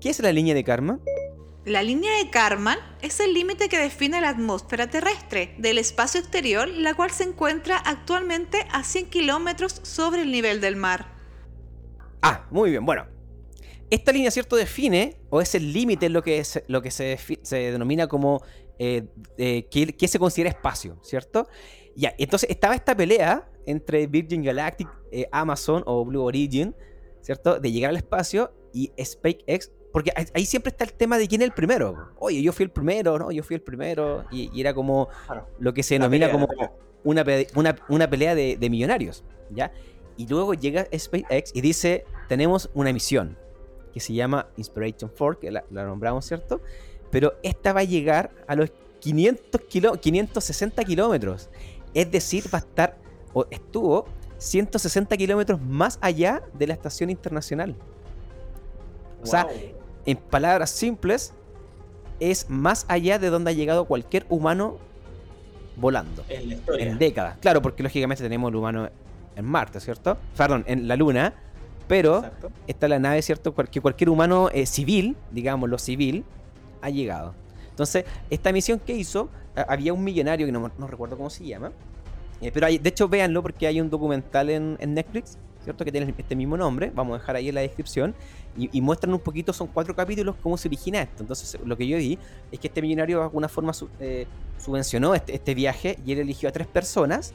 [0.00, 1.00] ¿qué es la línea de Karman?
[1.64, 6.68] La línea de Karman es el límite que define la atmósfera terrestre del espacio exterior,
[6.68, 11.14] la cual se encuentra actualmente a 100 kilómetros sobre el nivel del mar.
[12.20, 12.84] Ah, muy bien.
[12.84, 13.06] Bueno,
[13.88, 14.56] esta línea, ¿cierto?
[14.56, 18.42] Define, o es el límite, lo que, es, lo que se, se denomina como
[18.78, 19.06] eh,
[19.38, 21.48] eh, que, se considera espacio, ¿cierto?
[21.96, 26.74] Ya, entonces estaba esta pelea entre Virgin Galactic, eh, Amazon o Blue Origin,
[27.20, 27.60] ¿cierto?
[27.60, 31.46] De llegar al espacio y SpaceX, porque ahí siempre está el tema de quién es
[31.46, 32.10] el primero.
[32.18, 33.30] Oye, yo fui el primero, ¿no?
[33.30, 34.24] Yo fui el primero.
[34.32, 35.08] Y, era como
[35.60, 36.48] lo que se denomina como
[37.04, 37.24] una,
[37.88, 39.70] una, pelea de, de millonarios, ¿ya?
[40.16, 43.36] Y luego llega SpaceX y dice, tenemos una misión.
[43.92, 46.60] que se llama Inspiration 4, que la, nombramos, ¿cierto?
[47.14, 51.48] Pero esta va a llegar a los 500 kilo, 560 kilómetros.
[51.94, 52.96] Es decir, va a estar,
[53.32, 54.06] o estuvo
[54.38, 57.76] 160 kilómetros más allá de la estación internacional.
[59.22, 59.46] O sea,
[60.04, 61.32] en palabras simples,
[62.18, 64.78] es más allá de donde ha llegado cualquier humano
[65.76, 66.24] volando.
[66.28, 67.38] En décadas.
[67.38, 68.88] Claro, porque lógicamente tenemos el humano
[69.36, 70.18] en Marte, ¿cierto?
[70.36, 71.32] Perdón, en la Luna.
[71.86, 72.24] Pero
[72.66, 73.54] está la nave, ¿cierto?
[73.54, 76.24] Que cualquier humano eh, civil, digamos lo civil,
[76.84, 77.34] ha llegado.
[77.70, 81.72] Entonces, esta misión que hizo, había un millonario que no, recuerdo cómo se llama.
[82.40, 85.84] Eh, pero hay, de hecho, véanlo porque hay un documental en, en Netflix ¿cierto?
[85.84, 88.14] Que tiene este mismo nombre, vamos a dejar ahí en la descripción,
[88.56, 91.24] y, muestran un poquito, son cuatro capítulos, cómo se origina esto.
[91.24, 92.16] Entonces, lo que yo vi
[92.52, 94.26] es que este millonario de alguna forma eh,
[94.58, 97.32] subvencionó este, este, viaje y él eligió a tres personas,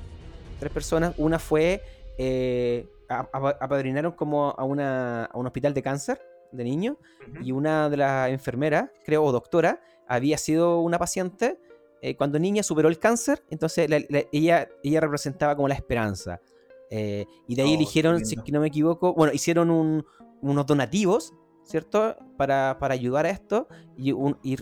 [0.59, 1.83] tres personas, una fue,
[2.17, 6.97] eh, apadrinaron como a, una, a un hospital de cáncer de niños,
[7.41, 11.59] y una de las enfermeras, creo, o doctora, había sido una paciente.
[12.01, 13.89] Eh, cuando niña superó el cáncer, entonces
[14.31, 16.41] ella, ella representaba como la esperanza.
[16.89, 19.69] Eh, y de ahí oh, eligieron, si no me equivoco, bueno, hicieron
[20.41, 21.33] unos donativos,
[21.63, 22.15] ¿cierto?
[22.37, 23.67] Para, ayudar a esto.
[23.97, 24.13] Y,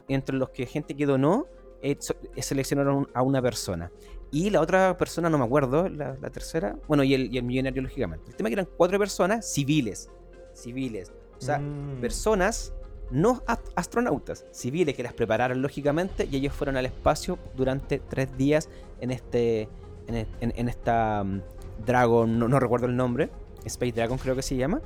[0.08, 1.48] entre los que gente que donó,
[1.82, 1.98] eh,
[2.38, 3.92] seleccionaron a una persona.
[4.32, 8.32] Y la otra persona, no me acuerdo, la, tercera, bueno, y el, millonario, lógicamente.
[8.32, 10.10] El tema que eran cuatro personas civiles.
[10.54, 11.14] Civiles.
[11.38, 12.02] O sea, mm.
[12.02, 12.74] personas
[13.10, 13.42] no
[13.76, 18.70] astronautas, civiles que las prepararon lógicamente y ellos fueron al espacio durante tres días
[19.00, 19.70] en este
[20.08, 21.42] en, en esta mm,
[21.86, 23.30] Dragon, no, recuerdo el nombre,
[23.66, 24.82] Space Dragon creo que se llama,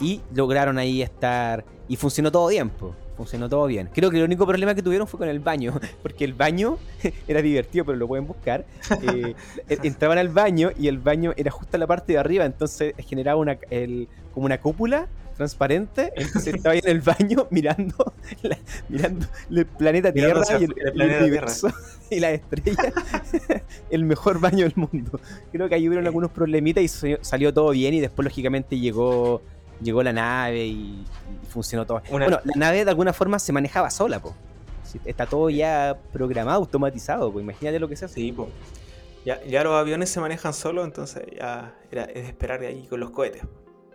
[0.00, 2.70] y lograron ahí estar, y funcionó todo bien,
[3.16, 3.88] funcionó todo bien.
[3.92, 6.78] Creo que el único problema que tuvieron fue con el baño, porque el baño
[7.28, 8.66] era divertido, pero lo pueden buscar.
[9.02, 9.34] Eh,
[9.82, 13.40] entraban al baño y el baño era justo en la parte de arriba, entonces generaba
[13.40, 13.56] una,
[14.32, 18.14] como una cúpula transparente, entonces estaba ahí en el baño mirando,
[18.88, 20.72] mirando el planeta Tierra y el,
[21.22, 21.68] universo
[22.10, 22.92] y la estrella,
[23.90, 25.20] el mejor baño del mundo.
[25.52, 29.42] Creo que ahí hubieron algunos problemitas y salió todo bien y después lógicamente llegó
[29.80, 31.04] llegó la nave y,
[31.50, 32.02] funcionó todo.
[32.10, 34.34] Bueno, la nave de alguna forma se manejaba sola, po.
[35.04, 38.14] Está todo ya programado, automatizado, pues imagínate lo que se hace.
[38.14, 38.48] Sí, po.
[39.24, 43.00] Ya, ya los aviones se manejan solos, entonces ya era, es esperar de ahí con
[43.00, 43.42] los cohetes.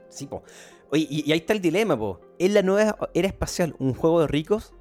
[0.09, 0.43] Sí, po.
[0.91, 2.19] Oye, y, ahí está el dilema, po.
[2.37, 4.73] ¿Es la nueva era espacial un juego de ricos?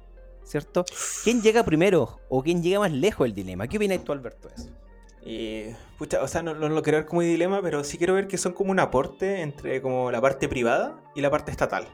[0.43, 0.83] ¿Cierto?
[1.23, 3.67] ¿Quién llega primero o quién llega más lejos del dilema?
[3.67, 4.69] ¿Qué opinas tú, Alberto, de eso?
[5.23, 8.37] Y, pucha, o sea, no, lo quiero ver como dilema, pero sí quiero ver que
[8.37, 11.87] son como un aporte entre como la parte privada y la parte estatal.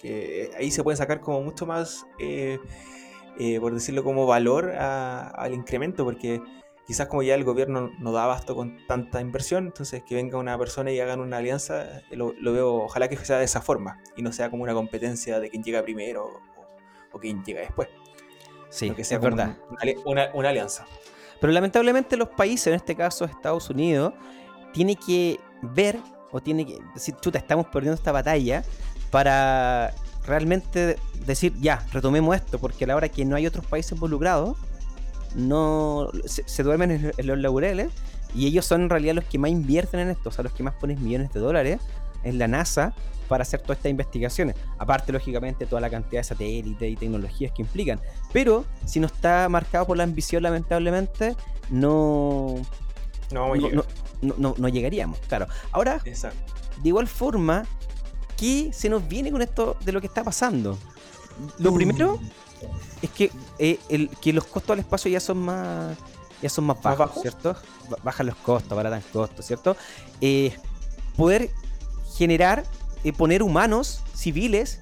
[0.00, 2.58] Que ahí se puede sacar como mucho más, eh,
[3.38, 6.40] eh, por decirlo como valor al incremento, porque
[6.88, 10.56] quizás como ya el gobierno no da abasto con tanta inversión, entonces que venga una
[10.56, 14.32] persona y hagan una alianza, lo, veo, ojalá que sea de esa forma y no
[14.32, 16.40] sea como una competencia de quién llega primero
[17.12, 17.88] o, quién llega después.
[18.70, 19.58] Sí, que sea es verdad.
[20.06, 20.86] Una, alianza.
[21.38, 24.14] Pero lamentablemente los países, en este caso Estados Unidos,
[24.72, 25.98] tiene que ver
[26.30, 28.64] o tiene que decir, chuta, estamos perdiendo esta batalla
[29.10, 29.92] para
[30.24, 30.96] realmente
[31.26, 34.56] decir, ya, retomemos esto, porque a la hora que no hay otros países involucrados,
[35.34, 37.92] no se, duermen en, los laureles
[38.34, 40.62] y ellos son en realidad los que más invierten en esto, o sea, los que
[40.62, 41.80] más ponen millones de dólares
[42.24, 42.94] en la NASA
[43.28, 44.56] para hacer todas estas investigaciones.
[44.78, 48.00] Aparte, lógicamente, toda la cantidad de satélites y tecnologías que implican.
[48.32, 51.36] Pero si no está marcado por la ambición, lamentablemente,
[51.70, 52.56] no.
[53.30, 53.54] No,
[54.22, 55.46] no, no, llegaríamos, claro.
[55.70, 57.66] Ahora, de igual forma,
[58.38, 60.78] ¿qué se nos viene con esto de lo que está pasando?
[61.58, 62.18] Lo primero
[63.02, 65.96] es que, eh, el, que los costos del espacio ya son más
[66.40, 67.56] ya son más bajos, ¿cierto?
[68.04, 69.76] Bajan los costos, baratan costos, ¿cierto?
[70.20, 70.56] Eh,
[71.16, 71.50] poder
[72.16, 72.64] generar,
[73.02, 74.80] y eh, poner humanos civiles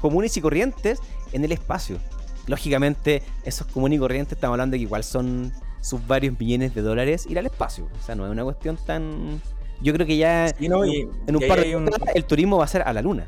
[0.00, 1.00] comunes y corrientes
[1.32, 1.98] en el espacio.
[2.46, 6.82] Lógicamente, esos comunes y corrientes estamos hablando de que igual son sus varios millones de
[6.82, 7.88] dólares ir al espacio.
[8.00, 9.42] O sea, no es una cuestión tan.
[9.80, 12.92] Yo creo que ya en un par de años el turismo va a ser a
[12.92, 13.26] la luna.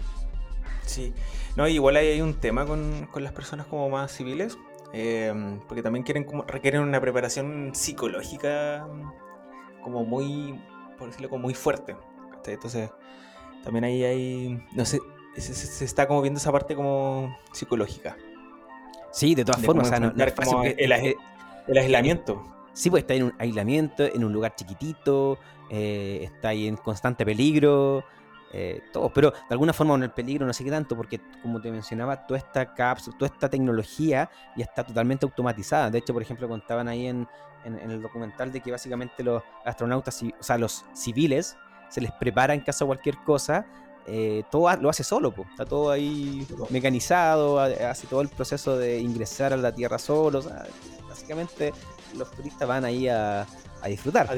[0.87, 1.13] Sí.
[1.57, 4.59] No, igual ahí hay un tema con, las personas como más civiles,
[4.93, 5.33] eh,
[5.67, 8.87] porque también quieren como, requieren una preparación psicológica
[9.83, 10.61] como muy,
[10.99, 11.97] por decirlo, como muy fuerte.
[12.47, 12.91] Entonces,
[13.63, 14.99] también ahí hay, no sé,
[15.37, 18.17] se, está como viendo esa parte como psicológica.
[19.13, 22.45] Sí, de todas formas, el, aislamiento.
[22.73, 27.25] Sí, pues está en un aislamiento, en un lugar chiquitito, eh, está ahí en constante
[27.25, 28.05] peligro.
[28.53, 31.61] Eh, todo, pero de alguna forma en el peligro no sé qué tanto, porque como
[31.61, 35.91] te mencionaba, toda esta cápsula, toda esta tecnología ya está totalmente automatizada.
[35.91, 37.29] De hecho, por ejemplo, contaban ahí en,
[37.65, 41.57] el documental de que básicamente los astronautas, o sea, los civiles,
[41.91, 43.67] se les prepara en caso de cualquier cosa
[44.07, 49.53] eh, todo lo hace solo, está todo ahí mecanizado, hace todo el proceso de ingresar
[49.53, 50.43] a la Tierra solo.
[51.09, 51.73] básicamente
[52.17, 53.47] los turistas van ahí a,
[53.87, 54.29] disfrutar.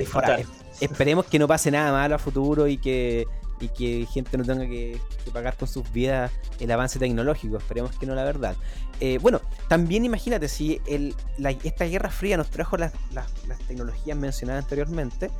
[0.81, 3.27] esperemos que no pase nada malo a futuro y que,
[3.63, 5.01] y que gente no tenga que,
[5.33, 7.57] pagar con sus vidas el avance tecnológico.
[7.57, 8.57] Esperemos que no, la verdad.
[9.01, 11.15] Eh, bueno, también imagínate si el,
[11.63, 15.31] esta Guerra Fría nos trajo las, las tecnologías mencionadas anteriormente.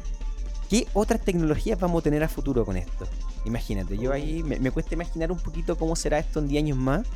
[0.71, 3.07] ¿Qué otras tecnologías vamos a tener a futuro con esto?
[3.45, 7.07] Imagínate, yo ahí me, cuesta imaginar un poquito cómo será esto en 10 años más.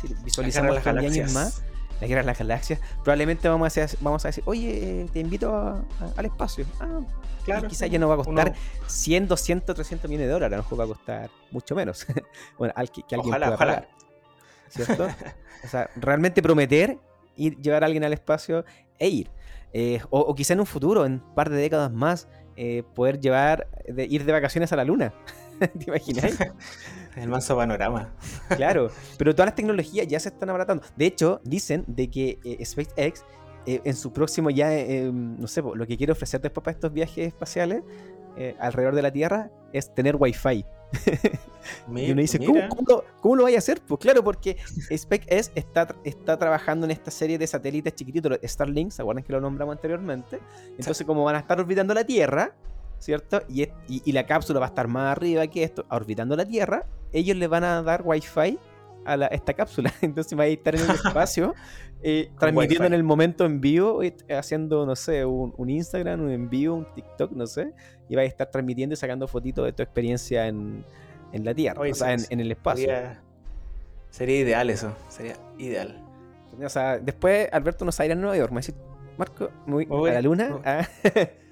[0.00, 1.62] Si visualizamos en 10 años más,
[2.00, 5.84] la guerra de las galaxias, probablemente vamos a, vamos a decir, oye, te invito
[6.16, 6.64] al espacio.
[6.80, 7.00] Ah,
[7.44, 7.68] claro.
[7.68, 8.54] Quizás ya no va a costar
[8.86, 12.06] 100, 200, 300 millones de dólares, a lo mejor va a costar mucho menos.
[12.58, 13.88] bueno, que, alguien pueda pagar.
[14.68, 15.08] ¿Cierto?
[15.64, 16.98] o sea, realmente prometer
[17.36, 18.64] ir, llevar a alguien al espacio
[18.98, 19.30] e ir.
[19.72, 22.28] Eh, o, o, quizá en un futuro, en un par de décadas más,
[22.60, 25.14] eh, poder llevar, de, ir de vacaciones a la luna.
[25.60, 26.36] ¿Te imaginas?
[27.22, 28.12] El manso panorama.
[28.56, 30.84] claro, pero todas las tecnologías ya se están abaratando.
[30.96, 33.24] De hecho, dicen de que eh, SpaceX
[33.66, 34.70] eh, en su próximo ya,
[35.12, 37.82] no sé, lo que quiere ofrecer después para estos viajes espaciales
[38.60, 40.64] alrededor de la Tierra es tener Wi-Fi.
[41.96, 43.80] y uno dice, ¿cómo, lo, vaya a hacer?
[43.86, 44.56] Pues claro, porque
[44.94, 49.40] SpaceX está, está trabajando en esta serie de satélites chiquititos, Starlink, ¿se acuerdan que lo
[49.40, 50.40] nombramos anteriormente?
[50.70, 52.54] Entonces, como van a estar orbitando la Tierra,
[52.98, 53.42] ¿cierto?
[53.48, 57.36] Y, y, la cápsula va a estar más arriba que esto, orbitando la Tierra, ellos
[57.36, 58.58] le van a dar Wi-Fi
[59.04, 59.92] a esta cápsula.
[60.02, 61.54] Entonces va a estar en el espacio,
[62.02, 66.30] eh, transmitiendo en el momento en vivo, eh, haciendo, no sé, un, un, Instagram, un
[66.30, 67.72] envío, un TikTok, no sé,
[68.08, 70.84] y va a estar transmitiendo y sacando fotitos de tu experiencia en,
[71.32, 72.88] en la Tierra, o sea, en, el espacio.
[74.10, 76.02] Sería, ideal eso, sería ideal.
[76.62, 78.66] O sea, después Alberto nos va a ir a Nueva York, me va
[79.16, 80.60] Marco, voy, a la luna.
[80.64, 81.08] Ah, a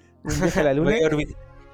[0.62, 0.96] la luna.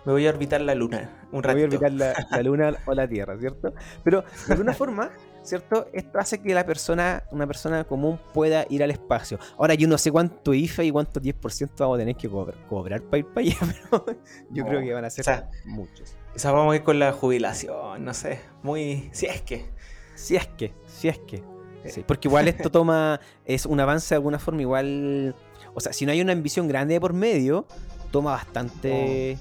[0.05, 1.57] Me voy a orbitar la luna un rato.
[1.57, 3.73] Me voy a orbitar la, luna o la Tierra, ¿cierto?
[4.03, 5.11] Pero de alguna forma,
[5.43, 5.87] ¿cierto?
[5.93, 9.39] Esto hace que la persona, una persona común pueda ir al espacio.
[9.59, 13.19] Ahora yo no sé cuánto IFE y cuánto 10% vamos a tener que cobrar, para
[13.19, 13.57] ir para allá,
[13.91, 14.19] pero
[14.51, 16.17] yo creo que van a ser muchos.
[16.33, 18.41] Quizás vamos a ir con la jubilación, no sé.
[18.63, 19.09] Muy.
[19.13, 19.67] Si es que.
[20.15, 21.43] Si es que, si es que.
[21.85, 23.21] Sí, porque igual esto toma.
[23.45, 25.35] Es un avance de alguna forma, igual.
[25.75, 27.67] O sea, si no hay una ambición grande por medio,
[28.13, 29.39] toma bastante.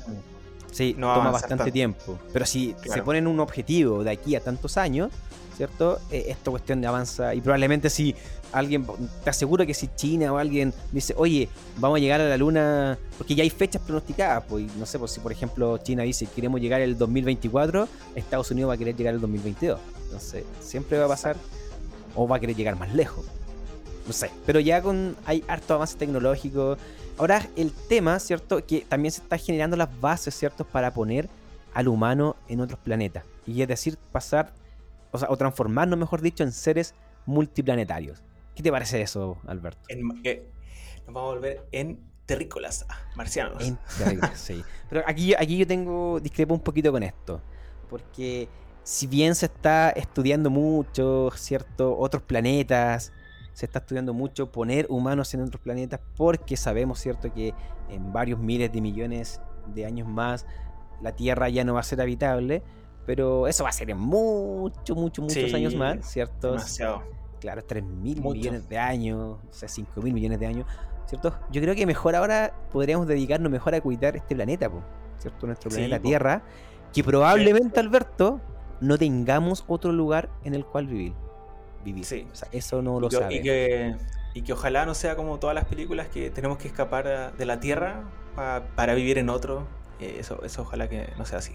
[0.72, 2.18] Sí, toma bastante tiempo.
[2.34, 5.12] Pero si se ponen un objetivo de aquí a tantos años,
[5.56, 6.00] ¿cierto?
[6.10, 7.36] Eh, esta cuestión de avanza.
[7.36, 8.16] Y probablemente si
[8.52, 8.88] alguien,
[9.24, 12.98] te aseguro que si China o alguien dice, oye, vamos a llegar a la luna,
[13.18, 16.62] porque ya hay fechas pronosticadas, pues no sé, pues si por ejemplo China dice, queremos
[16.62, 19.80] llegar el 2024, Estados Unidos va a querer llegar el 2022.
[20.06, 21.36] Entonces, siempre va a pasar,
[22.16, 23.26] o va a querer llegar más lejos.
[24.08, 26.78] No sé, pero ya con hay harto avance tecnológico,
[27.22, 28.66] Ahora el tema, ¿cierto?
[28.66, 30.66] Que también se está generando las bases, ¿cierto?
[30.66, 31.30] Para poner
[31.72, 33.24] al humano en otros planetas.
[33.46, 34.52] Y es decir, pasar,
[35.12, 36.96] o, sea, o transformarnos, mejor dicho, en seres
[37.28, 38.24] multiplanetarios.
[38.56, 39.82] ¿Qué te parece eso, Alberto?
[39.88, 40.02] Eh,
[41.06, 43.68] nos vamos a volver en terrícolas, ah, marcianos.
[43.68, 44.64] En terrícolas, sí.
[44.90, 47.40] Pero aquí, aquí yo tengo, discrepo un poquito con esto.
[47.88, 48.50] Porque
[48.82, 51.96] si bien se está estudiando mucho, ¿cierto?
[52.00, 53.12] Otros planetas,
[53.54, 57.54] se está estudiando mucho poner humanos en otros planetas porque sabemos, ¿cierto?, que
[57.90, 59.42] en varios miles de millones
[59.74, 60.46] de años más
[61.02, 62.64] la Tierra ya no va a ser habitable,
[63.06, 66.52] pero eso va a ser en muchos, muchos, muchos años más, ¿cierto?
[66.52, 67.04] Demasiado.
[67.40, 70.68] Claro, 3 mil millones de años, o sea, 5 mil millones de años,
[71.08, 71.34] ¿cierto?
[71.52, 74.70] Yo creo que mejor ahora podríamos dedicarnos mejor a cuidar este planeta,
[75.18, 75.48] ¿cierto?
[75.48, 76.44] Nuestro planeta Tierra,
[76.94, 78.40] que probablemente, Alberto,
[78.80, 81.14] no tengamos otro lugar en el cual vivir
[81.84, 82.06] vivir.
[82.06, 82.28] Sí.
[82.32, 83.36] O sea, eso no lo sabe.
[83.36, 83.96] Y que,
[84.34, 87.60] y que ojalá no sea como todas las películas que tenemos que escapar de la
[87.60, 88.04] Tierra
[88.36, 89.68] para vivir en otro.
[90.00, 91.54] Eh, eso, eso ojalá que no sea así.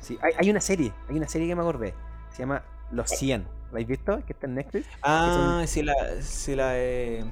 [0.00, 1.94] Sí, hay, hay, una serie, hay una serie que me acordé.
[2.30, 3.42] Se llama Los 100.
[3.42, 4.20] ¿La habéis visto?
[4.26, 4.86] Que está en Netflix.
[5.02, 7.24] Ah, sí, la, sí, la, he,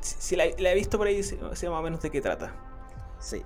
[0.00, 2.52] sí, la, he visto por ahí, sé más o menos de qué trata.
[3.20, 3.42] Sí.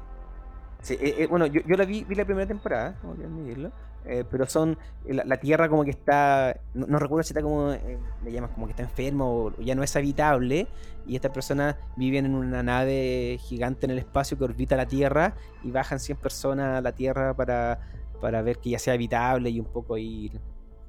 [0.82, 3.70] Sí eh, eh, bueno, yo, yo, la vi, vi la primera temporada, como que admitirlo.
[4.04, 8.32] Eh, pero son la, tierra como que está no, recuerdo si está como eh, le
[8.32, 10.66] llamas como que está enfermo o ya no es habitable
[11.06, 15.34] y estas personas viven en una nave gigante en el espacio que orbita la tierra
[15.62, 17.80] y bajan 100 personas a la tierra para,
[18.20, 20.40] para ver que ya sea habitable y un poco ir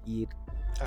[0.05, 0.29] ir
[0.79, 0.85] ah.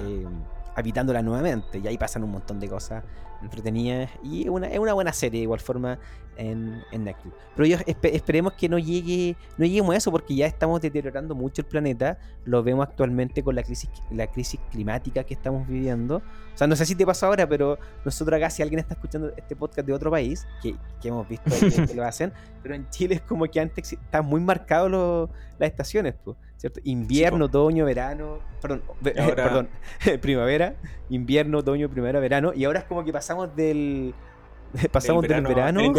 [0.75, 3.05] Habitándola nuevamente y ahí pasan un montón de cosas
[3.43, 5.99] entretenidas y es una, es una buena serie de igual forma
[6.37, 7.35] en, Netflix.
[7.57, 11.63] Pero yo esperemos que no llegue, no lleguemos a eso porque ya estamos deteriorando mucho
[11.63, 12.19] el planeta.
[12.45, 16.17] Lo vemos actualmente con la crisis, la crisis climática que estamos viviendo.
[16.17, 19.33] O sea, no sé si te pasa ahora, pero nosotros acá, si alguien está escuchando
[19.37, 23.23] este podcast de otro país, que, hemos visto que, lo hacen, pero en Chile es
[23.23, 26.15] como que antes está muy marcado las estaciones,
[26.63, 26.79] ¿cierto?
[26.85, 29.69] Invierno, otoño, verano, perdón, perdón,
[30.21, 30.77] primavera,
[31.09, 34.15] invierno, otoño, primavera, verano, y ahora es como que pasamos del
[34.93, 35.93] pasamos del verano, del,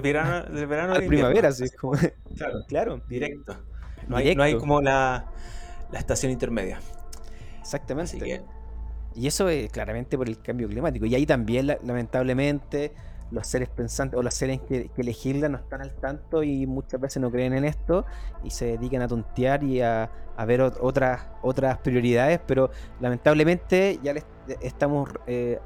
[0.00, 1.66] verano del verano a la primavera, sí,
[2.36, 3.56] claro, claro, directo.
[4.08, 5.26] No, Hay, no hay como la,
[5.92, 6.80] la estación intermedia.
[7.60, 8.42] Exactamente.
[9.14, 11.06] Y eso es claramente por el cambio climático.
[11.06, 12.92] Y ahí también, lamentablemente,
[13.30, 17.00] los seres pensantes o los seres que, que legislan no están al tanto y muchas
[17.00, 18.04] veces no creen en esto
[18.44, 20.10] y se dedican a tontear y a,
[20.46, 22.70] ver otras, otras prioridades, pero
[23.00, 24.14] lamentablemente ya
[24.60, 25.58] estamos eh,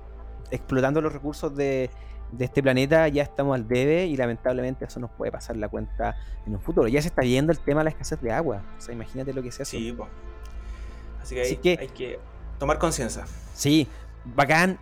[0.50, 1.90] explotando los recursos de,
[2.38, 6.54] este planeta, ya estamos al debe y lamentablemente eso nos puede pasar la cuenta en
[6.54, 6.86] un futuro.
[6.86, 9.42] Ya se está viendo el tema de la escasez de agua, o sea, imagínate lo
[9.42, 9.78] que se hace.
[9.78, 9.96] Sí.
[11.20, 12.20] Así que, hay, que hay que
[12.58, 13.24] tomar conciencia.
[13.52, 13.88] Sí,
[14.24, 14.78] bacán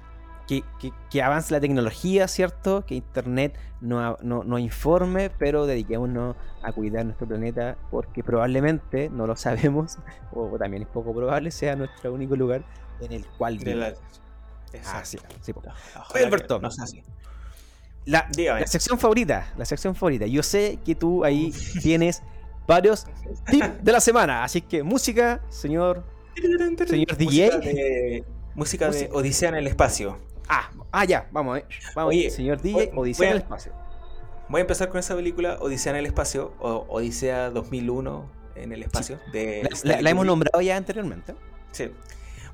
[0.49, 0.65] que,
[1.11, 2.85] que, avance la tecnología, ¿cierto?
[2.85, 9.37] Que Internet no, no, informe, pero dediquémonos a cuidar nuestro planeta porque probablemente, no lo
[9.37, 9.99] sabemos,
[10.33, 12.65] o, también es poco probable, sea nuestro único lugar
[13.01, 13.95] en el cual vivimos.
[14.87, 15.53] Ah, sí, sí.
[16.15, 17.03] Alberto, no así.
[18.05, 20.27] La, la, sección favorita, la sección favorita.
[20.27, 22.23] Yo sé que tú ahí tienes
[22.67, 23.07] varios
[23.51, 26.05] tips de la semana, así que música, señor
[26.87, 28.25] Señor DJ.
[28.55, 30.19] Música de, Odisea en el espacio.
[30.49, 31.65] Ah, ah ya, vamos, eh.
[31.95, 33.73] vamos señor DJ, Odisea en el espacio.
[34.49, 38.83] Voy a empezar con esa película, Odisea en el espacio, o Odisea 2001 en el
[38.83, 39.19] espacio.
[39.33, 41.35] De la, hemos nombrado ya anteriormente.
[41.73, 41.91] Sí.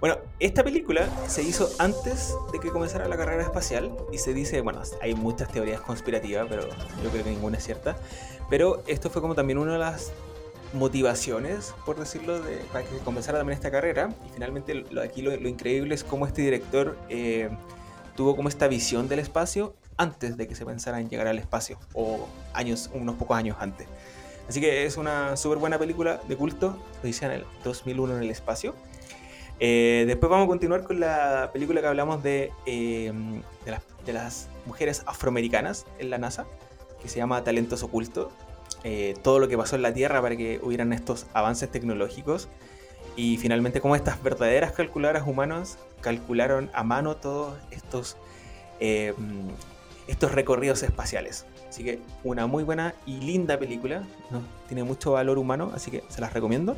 [0.00, 4.60] Bueno, esta película se hizo antes de que comenzara la carrera espacial y se dice,
[4.60, 6.68] bueno, hay muchas teorías conspirativas, pero
[7.02, 7.96] yo creo que ninguna es cierta.
[8.50, 10.12] Pero esto fue como también una de las
[10.74, 14.10] motivaciones, por decirlo, de, para que comenzara también esta carrera.
[14.26, 17.48] Y finalmente lo, aquí lo, increíble es cómo este director eh,
[18.16, 21.78] tuvo como esta visión del espacio antes de que se pensara en llegar al espacio,
[21.92, 23.86] o años, unos pocos años antes.
[24.48, 28.22] Así que es una súper buena película de culto, lo dice en el 2001 en
[28.22, 28.74] el espacio.
[29.60, 33.12] Eh, después vamos a continuar con la película que hablamos de, eh,
[34.04, 36.44] de, las mujeres afroamericanas en la NASA,
[37.00, 38.32] que se llama Talentos Ocultos.
[38.82, 42.48] Eh, todo lo que pasó en la Tierra para que hubieran estos avances tecnológicos
[43.16, 48.16] y finalmente cómo estas verdaderas calculadoras humanas calcularon a mano todos estos,
[48.80, 49.14] eh,
[50.06, 51.46] estos recorridos espaciales.
[51.68, 54.02] Así que una muy buena y linda película,
[54.68, 56.76] tiene mucho valor humano, así que se las recomiendo.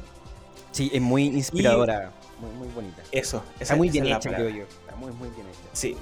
[0.73, 3.03] Sí, es muy inspiradora, muy, bonita.
[3.13, 4.63] Eso, está muy bien hecha, creo yo.
[4.65, 5.69] Está muy, muy bien hecha.
[5.73, 5.97] Sí,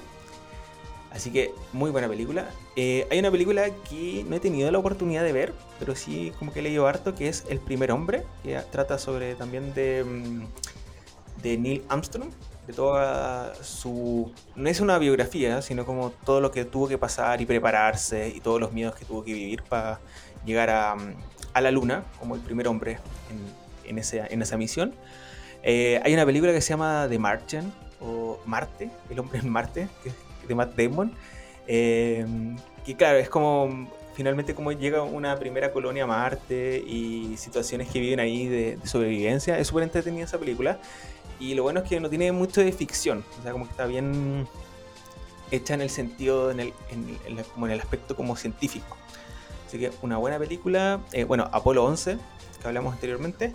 [1.14, 2.50] Así que muy buena película.
[2.74, 6.52] Eh, hay una película que no he tenido la oportunidad de ver, pero sí como
[6.52, 10.46] que he leído harto, que es El primer hombre, que trata sobre también de, mm,
[11.44, 12.30] Neil Armstrong,
[12.66, 14.32] de toda su...
[14.56, 18.40] No es una biografía, sino como todo lo que tuvo que pasar y prepararse y
[18.40, 20.00] todos los miedos que tuvo que vivir para
[20.44, 21.14] llegar a, mm,
[21.52, 22.98] a, la luna, como el primer hombre
[23.86, 24.92] en, esa misión.
[25.62, 29.88] Eh, hay una película que se llama The Martian, o Marte, el hombre en Marte,
[30.02, 30.10] que
[30.46, 31.12] de Matt Damon.
[31.66, 32.26] Eh,
[32.96, 38.20] claro, es como finalmente como llega una primera colonia a Marte y situaciones que viven
[38.20, 39.58] ahí de, sobrevivencia.
[39.58, 40.78] Es súper entretenida esa película.
[41.40, 43.24] Y lo bueno es que no tiene mucho de ficción.
[43.38, 44.46] O sea, como que está bien
[45.50, 46.72] hecha en el sentido, en el,
[47.52, 48.96] como en el aspecto como científico.
[49.66, 51.00] Así que una buena película.
[51.12, 52.16] Eh, bueno, Apolo 11,
[52.60, 53.52] que hablamos anteriormente.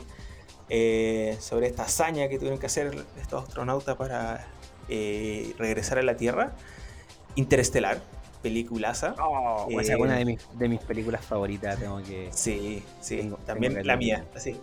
[0.72, 4.48] Eh, sobre esta hazaña que tuvieron que hacer estos astronautas para
[4.88, 6.54] regresar a la Tierra.
[7.40, 8.02] Interestelar,
[8.42, 9.16] peliculaza.
[9.18, 12.28] Oh, es una de mis, de mis películas favoritas, tengo que.
[12.32, 14.58] Sí, sí, también la mía, así.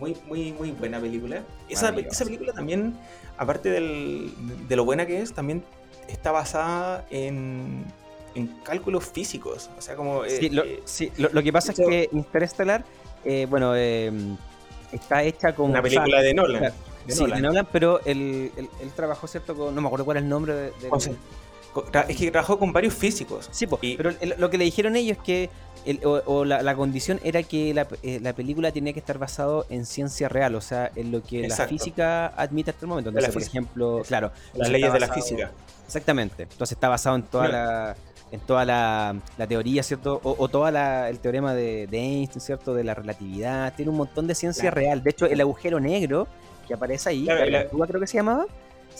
[0.00, 1.42] Muy, muy, muy buena película.
[1.68, 2.94] Esa, esa película también,
[3.36, 4.32] aparte del,
[4.68, 5.64] de lo buena que es, también
[6.08, 7.84] está basada en,
[8.34, 9.70] en cálculos físicos.
[9.78, 10.24] O sea, como.
[10.24, 12.84] sí, eh, lo, eh, sí, lo, que pasa es que Interestelar,
[13.24, 15.70] eh, bueno, está hecha con.
[15.70, 16.72] Una película de Nolan.
[17.06, 17.42] De sí, Nolan.
[17.42, 19.54] de Nolan, pero él, él, trabajó, ¿cierto?
[19.54, 20.72] Con, no me acuerdo cuál es el nombre de,
[22.08, 23.48] es que trabajó con varios físicos.
[23.52, 23.66] Sí,
[23.96, 25.50] pero lo que le dijeron ellos es que
[26.04, 27.70] o, la, condición era que
[28.02, 31.48] eh, la, película tenía que estar basado en ciencia real, o sea, en lo que
[31.48, 33.10] la física admite hasta el momento.
[33.10, 34.32] Entonces, por ejemplo, claro.
[34.54, 35.50] Las leyes de la física.
[35.86, 36.42] Exactamente.
[36.42, 37.96] Entonces está basado en toda la
[38.30, 39.16] en toda la,
[39.48, 40.20] teoría, ¿cierto?
[40.22, 42.74] O, todo el teorema de, Einstein, ¿cierto?
[42.74, 43.72] De la relatividad.
[43.74, 45.02] Tiene un montón de ciencia real.
[45.02, 46.28] De hecho, el agujero negro
[46.66, 48.44] que aparece ahí, la gargantúa creo que se llamaba.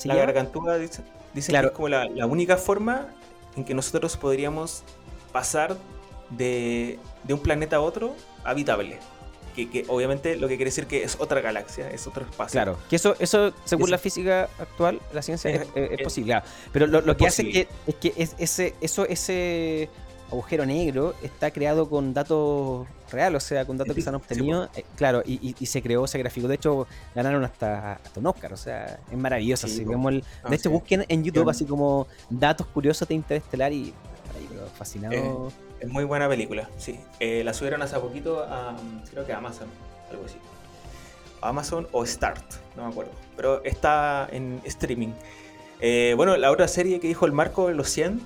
[0.05, 1.03] La gargantúa dice,
[1.35, 3.09] Dicen que es como la, única forma
[3.57, 4.83] en que nosotros podríamos
[5.33, 5.77] pasar
[6.31, 8.99] de, un planeta a otro habitable.
[9.55, 12.53] Que, obviamente lo que quiere decir que es otra galaxia, es otro espacio.
[12.53, 16.41] Claro, que eso, eso según la física actual, la ciencia es, posible.
[16.73, 19.89] Pero lo, que hace que, es que es, ese, eso, ese
[20.31, 24.69] agujero negro está creado con datos real, o sea, con datos que se han obtenido,
[24.77, 28.57] eh, claro, y, se creó, se graficó, de hecho ganaron hasta, hasta un Oscar, o
[28.57, 33.09] sea, es maravilloso, así vemos el, de hecho busquen en YouTube así como datos curiosos
[33.09, 33.95] de Interestelar y
[34.77, 35.51] fascinado.
[35.81, 37.01] es muy buena película, sí.
[37.21, 38.77] Eh, la subieron hace poquito a,
[39.11, 39.69] creo que a Amazon,
[40.11, 40.37] algo así.
[41.41, 42.45] Amazon o Start,
[42.77, 45.13] no me acuerdo, pero está en streaming.
[45.81, 48.21] Eh, bueno, la otra serie que dijo el Marco, Los 100,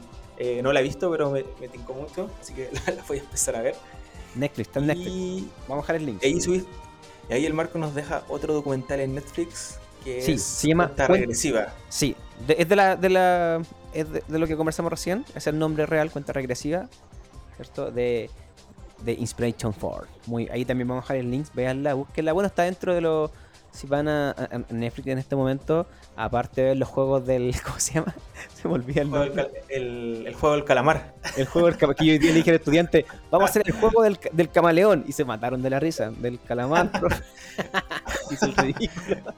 [0.63, 3.57] no la he visto, pero me, me tincó mucho, así que la voy a empezar
[3.57, 3.75] a ver.
[4.35, 5.45] Netflix, está en Netflix.
[5.69, 6.23] Vamos a dejar el link.
[6.23, 11.07] y ahí el Marco nos deja otro documental en Netflix que sí, se llama Cuenta
[11.07, 11.73] Regresiva.
[11.89, 12.17] Sí,
[12.49, 13.63] es de la, de la
[13.93, 16.89] es de, lo que conversamos recién, es el nombre real, cuenta regresiva,
[17.57, 17.91] ¿cierto?
[17.91, 18.31] De,
[19.05, 20.09] de Inspiration 4.
[20.27, 22.33] Muy, ahí también vamos a dejar el link, véanla, búsquenla.
[22.33, 23.31] Bueno, está dentro de los
[23.73, 24.35] si van a,
[24.71, 27.55] Netflix en este momento, aparte de ver los juegos del.
[27.65, 28.15] ¿Cómo se llama?
[28.55, 29.51] Se me olvida el nombre.
[29.69, 31.15] El, juego del calamar.
[31.37, 31.97] El juego del calamar.
[31.97, 35.05] Que yo dije al estudiante, vamos a hacer el juego del, del, camaleón.
[35.09, 36.11] Y se mataron de la risa.
[36.11, 36.91] Del calamar,
[38.31, 39.35] Hizo el ridículo.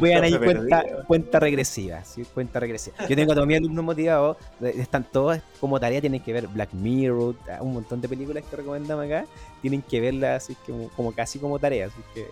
[0.00, 2.24] Vean ahí cuenta, cuenta regresiva, ¿sí?
[2.24, 2.96] cuenta regresiva.
[3.08, 7.72] Yo tengo también alumnos motivados, están todos como tarea, tienen que ver Black Mirror, un
[7.72, 9.24] montón de películas que recomendamos acá,
[9.62, 12.26] tienen que verlas así como, como casi como tarea, así que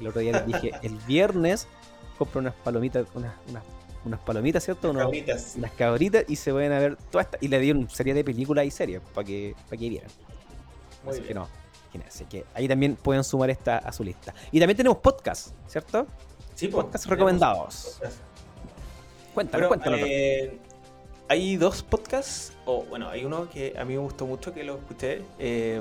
[0.00, 1.66] el otro día les dije, el viernes
[2.18, 3.34] compro unas palomitas, unas,
[4.04, 4.90] unas, palomitas, ¿cierto?
[4.90, 5.54] Unas cabritas.
[5.56, 7.38] Unas cabritas y se vayan a ver toda esta.
[7.40, 10.10] Y le dieron serie de películas y series para que, para que vieran.
[11.08, 11.48] Así que no.
[12.06, 14.34] Así que ahí también pueden sumar esta a su lista.
[14.50, 16.06] Y también tenemos podcast, ¿cierto?
[16.54, 18.00] Sí, podcast recomendados.
[19.34, 20.00] Cuéntanos, cuéntanos.
[20.02, 20.58] Eh,
[21.28, 24.76] hay dos podcasts, o bueno, hay uno que a mí me gustó mucho que lo
[24.76, 25.80] escuché, eh,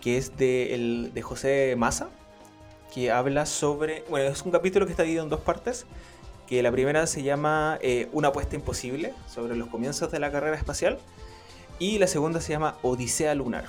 [0.00, 2.08] que es de, el, de José Massa,
[2.92, 5.86] que habla sobre, bueno, es un capítulo que está dividido en dos partes,
[6.46, 10.56] que la primera se llama eh, Una apuesta imposible, sobre los comienzos de la carrera
[10.56, 10.98] espacial,
[11.78, 13.64] y la segunda se llama Odisea Lunar.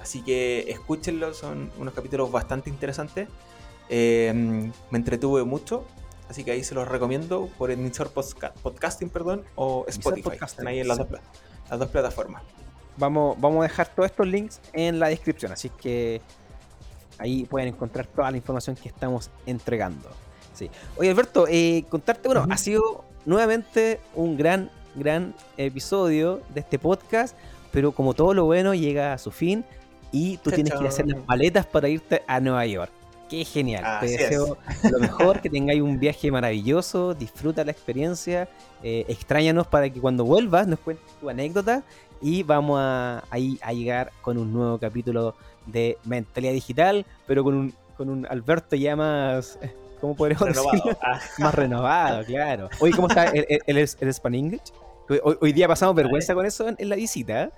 [0.00, 3.28] Así que escúchenlo, son unos capítulos bastante interesantes.
[3.88, 4.32] Eh,
[4.90, 5.84] me entretuve mucho,
[6.28, 10.38] así que ahí se los recomiendo por el Emisor Podcasting perdón, o Spotify.
[10.44, 11.08] Están ahí en las dos,
[11.70, 12.42] las dos plataformas.
[12.96, 16.20] Vamos, vamos a dejar todos estos links en la descripción, así que
[17.18, 20.10] Ahí pueden encontrar toda la información que estamos entregando.
[20.54, 20.70] Sí.
[20.96, 27.36] Oye, Alberto, eh, contarte, bueno, ha sido nuevamente un gran, gran episodio de este podcast,
[27.70, 29.64] pero como todo lo bueno llega a su fin
[30.10, 32.92] y tú tienes que ir a hacer las maletas para irte a Nueva York.
[33.32, 33.98] Qué genial.
[34.00, 34.58] Te deseo
[34.90, 38.46] lo mejor, que tengáis un viaje maravilloso, disfruta la experiencia,
[38.82, 41.82] eh, extrañanos para que cuando vuelvas nos cuentes tu anécdota
[42.22, 45.34] y vamos a, ahí a llegar con un nuevo capítulo
[45.66, 49.58] de mentalidad digital, pero con un, con un Alberto ya más,
[50.00, 50.96] ¿cómo podríamos decirlo?
[51.02, 51.20] Ah.
[51.38, 52.68] Más renovado, claro.
[52.80, 54.72] Oye, ¿cómo está el, el, el, English?
[55.40, 57.50] Hoy, día pasamos vergüenza con eso en, la visita.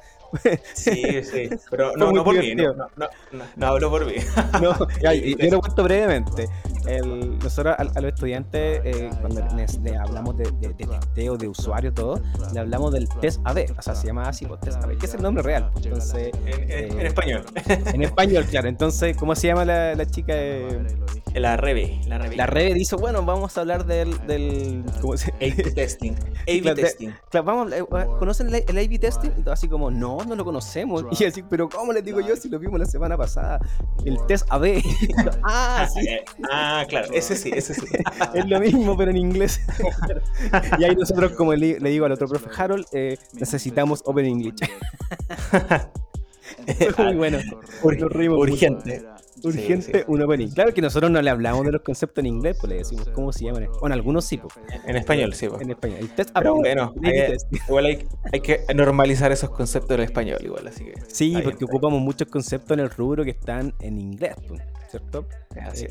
[0.74, 3.08] Sí, sí, pero no, no por mí, no, no,
[3.54, 4.14] no, hablo por mí.
[4.60, 6.48] No, yo lo cuento brevemente.
[6.86, 9.42] El, nosotros a, los estudiantes, eh, cuando
[9.82, 12.20] le hablamos de, de, de, testeo de usuario, todo,
[12.52, 15.14] le hablamos del test AB, o sea, se llama así, pues, test AB, que es
[15.14, 15.70] el nombre real.
[15.72, 17.44] Pues, entonces, en, eh, español.
[17.66, 18.68] En español, claro.
[18.68, 20.34] Entonces, ¿cómo se llama la, la chica?
[21.34, 22.00] La Rebe.
[22.06, 22.36] La Rebe.
[22.36, 24.24] La Rebe dice, bueno, vamos a hablar del...
[24.26, 26.12] del ¿cómo se A-B testing.
[26.12, 27.10] A-B testing.
[27.28, 27.84] Claro, vamos, eh,
[28.18, 29.30] ¿conocen el, el A-B testing?
[29.50, 31.04] Así como, no, no lo conocemos.
[31.18, 33.58] Y así, pero ¿cómo les digo yo si lo vimos la semana pasada?
[34.04, 34.82] El test AB.
[35.42, 36.06] ah, sí.
[36.50, 37.86] Ah, claro, ese sí, ese sí.
[38.34, 39.60] es lo mismo, pero en inglés.
[40.78, 44.60] y ahí nosotros, como le, digo al otro profe Harold, eh, necesitamos Open English.
[46.98, 47.38] muy bueno.
[47.82, 49.13] urgente.
[49.44, 50.48] Urgente un opening.
[50.48, 53.32] Claro que nosotros no le hablamos de los conceptos en inglés, pues le decimos cómo
[53.32, 53.68] se llaman.
[53.80, 54.54] Bueno, algunos sí, pues.
[54.86, 55.62] En español, sí, pues.
[55.62, 55.98] En español.
[56.00, 56.94] El test Pero bueno,
[57.68, 60.94] igual hay, hay, que normalizar esos conceptos en español, igual, así que.
[61.08, 65.26] Sí, porque ocupamos muchos conceptos en el rubro que están en inglés, pues, ¿cierto?
[65.56, 65.88] Eh,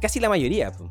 [0.00, 0.90] casi la mayoría, pues.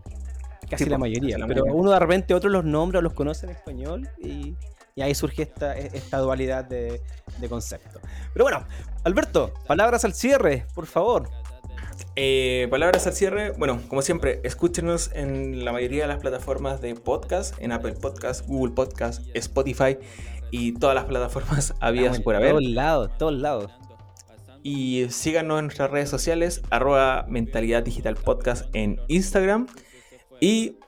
[0.70, 1.38] Casi la mayoría.
[1.48, 4.56] pero uno de repente otros los nombra o los conoce en español y,
[4.96, 7.02] y ahí surge esta, esta dualidad de,
[7.40, 8.02] de conceptos.
[8.34, 8.66] Pero bueno,
[9.04, 11.30] Alberto, palabras al cierre, por favor.
[12.16, 13.52] Eh, palabras al cierre.
[13.52, 18.48] Bueno, como siempre, escúchenos en la mayoría de las plataformas de podcast, en Apple Podcast,
[18.48, 19.98] Google Podcast, Spotify
[20.52, 22.52] y todas las plataformas habidas por haber.
[22.52, 23.72] Todos lados, todos lados.
[24.64, 29.68] Y síganos en nuestras redes sociales, arroba mentalidad digital podcast en Instagram.
[30.42, 30.79] Y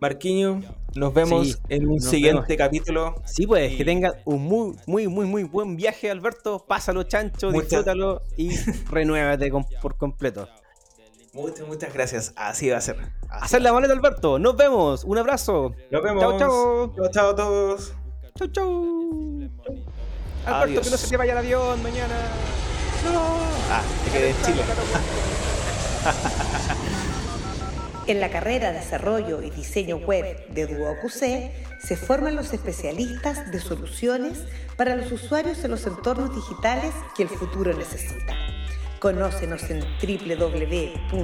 [0.00, 0.60] Marquiño,
[0.94, 3.14] nos vemos en un siguiente capítulo.
[3.24, 6.64] Sí, pues, que tengan un muy, muy, muy, muy buen viaje, Alberto.
[6.66, 8.50] Pásalo, chancho, disfrútalo y
[8.90, 10.48] renuévate por completo.
[11.32, 12.32] Muchas, muchas gracias.
[12.36, 12.96] Así va a ser.
[13.28, 14.38] Hacer la maleta, Alberto.
[14.38, 15.02] Nos vemos.
[15.02, 15.74] Un abrazo.
[15.90, 16.22] Nos vemos.
[16.22, 16.94] Chao, chao.
[16.94, 17.94] Chao, chao a todos.
[18.36, 18.84] Chao, chao.
[20.46, 22.14] Alberto, que no se te vaya el avión mañana.
[23.12, 23.20] No.
[23.70, 24.62] Ah, te quedé en Chile.
[28.06, 33.58] En la carrera de Desarrollo y Diseño Web de DuoQC se forman los especialistas de
[33.58, 34.44] soluciones
[34.76, 38.36] para los usuarios en los entornos digitales que el futuro necesita.
[39.00, 41.14] Conócenos en www.duoc.cl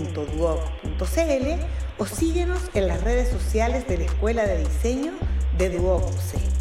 [1.98, 5.12] o síguenos en las redes sociales de la Escuela de Diseño
[5.58, 6.59] de DuoQC.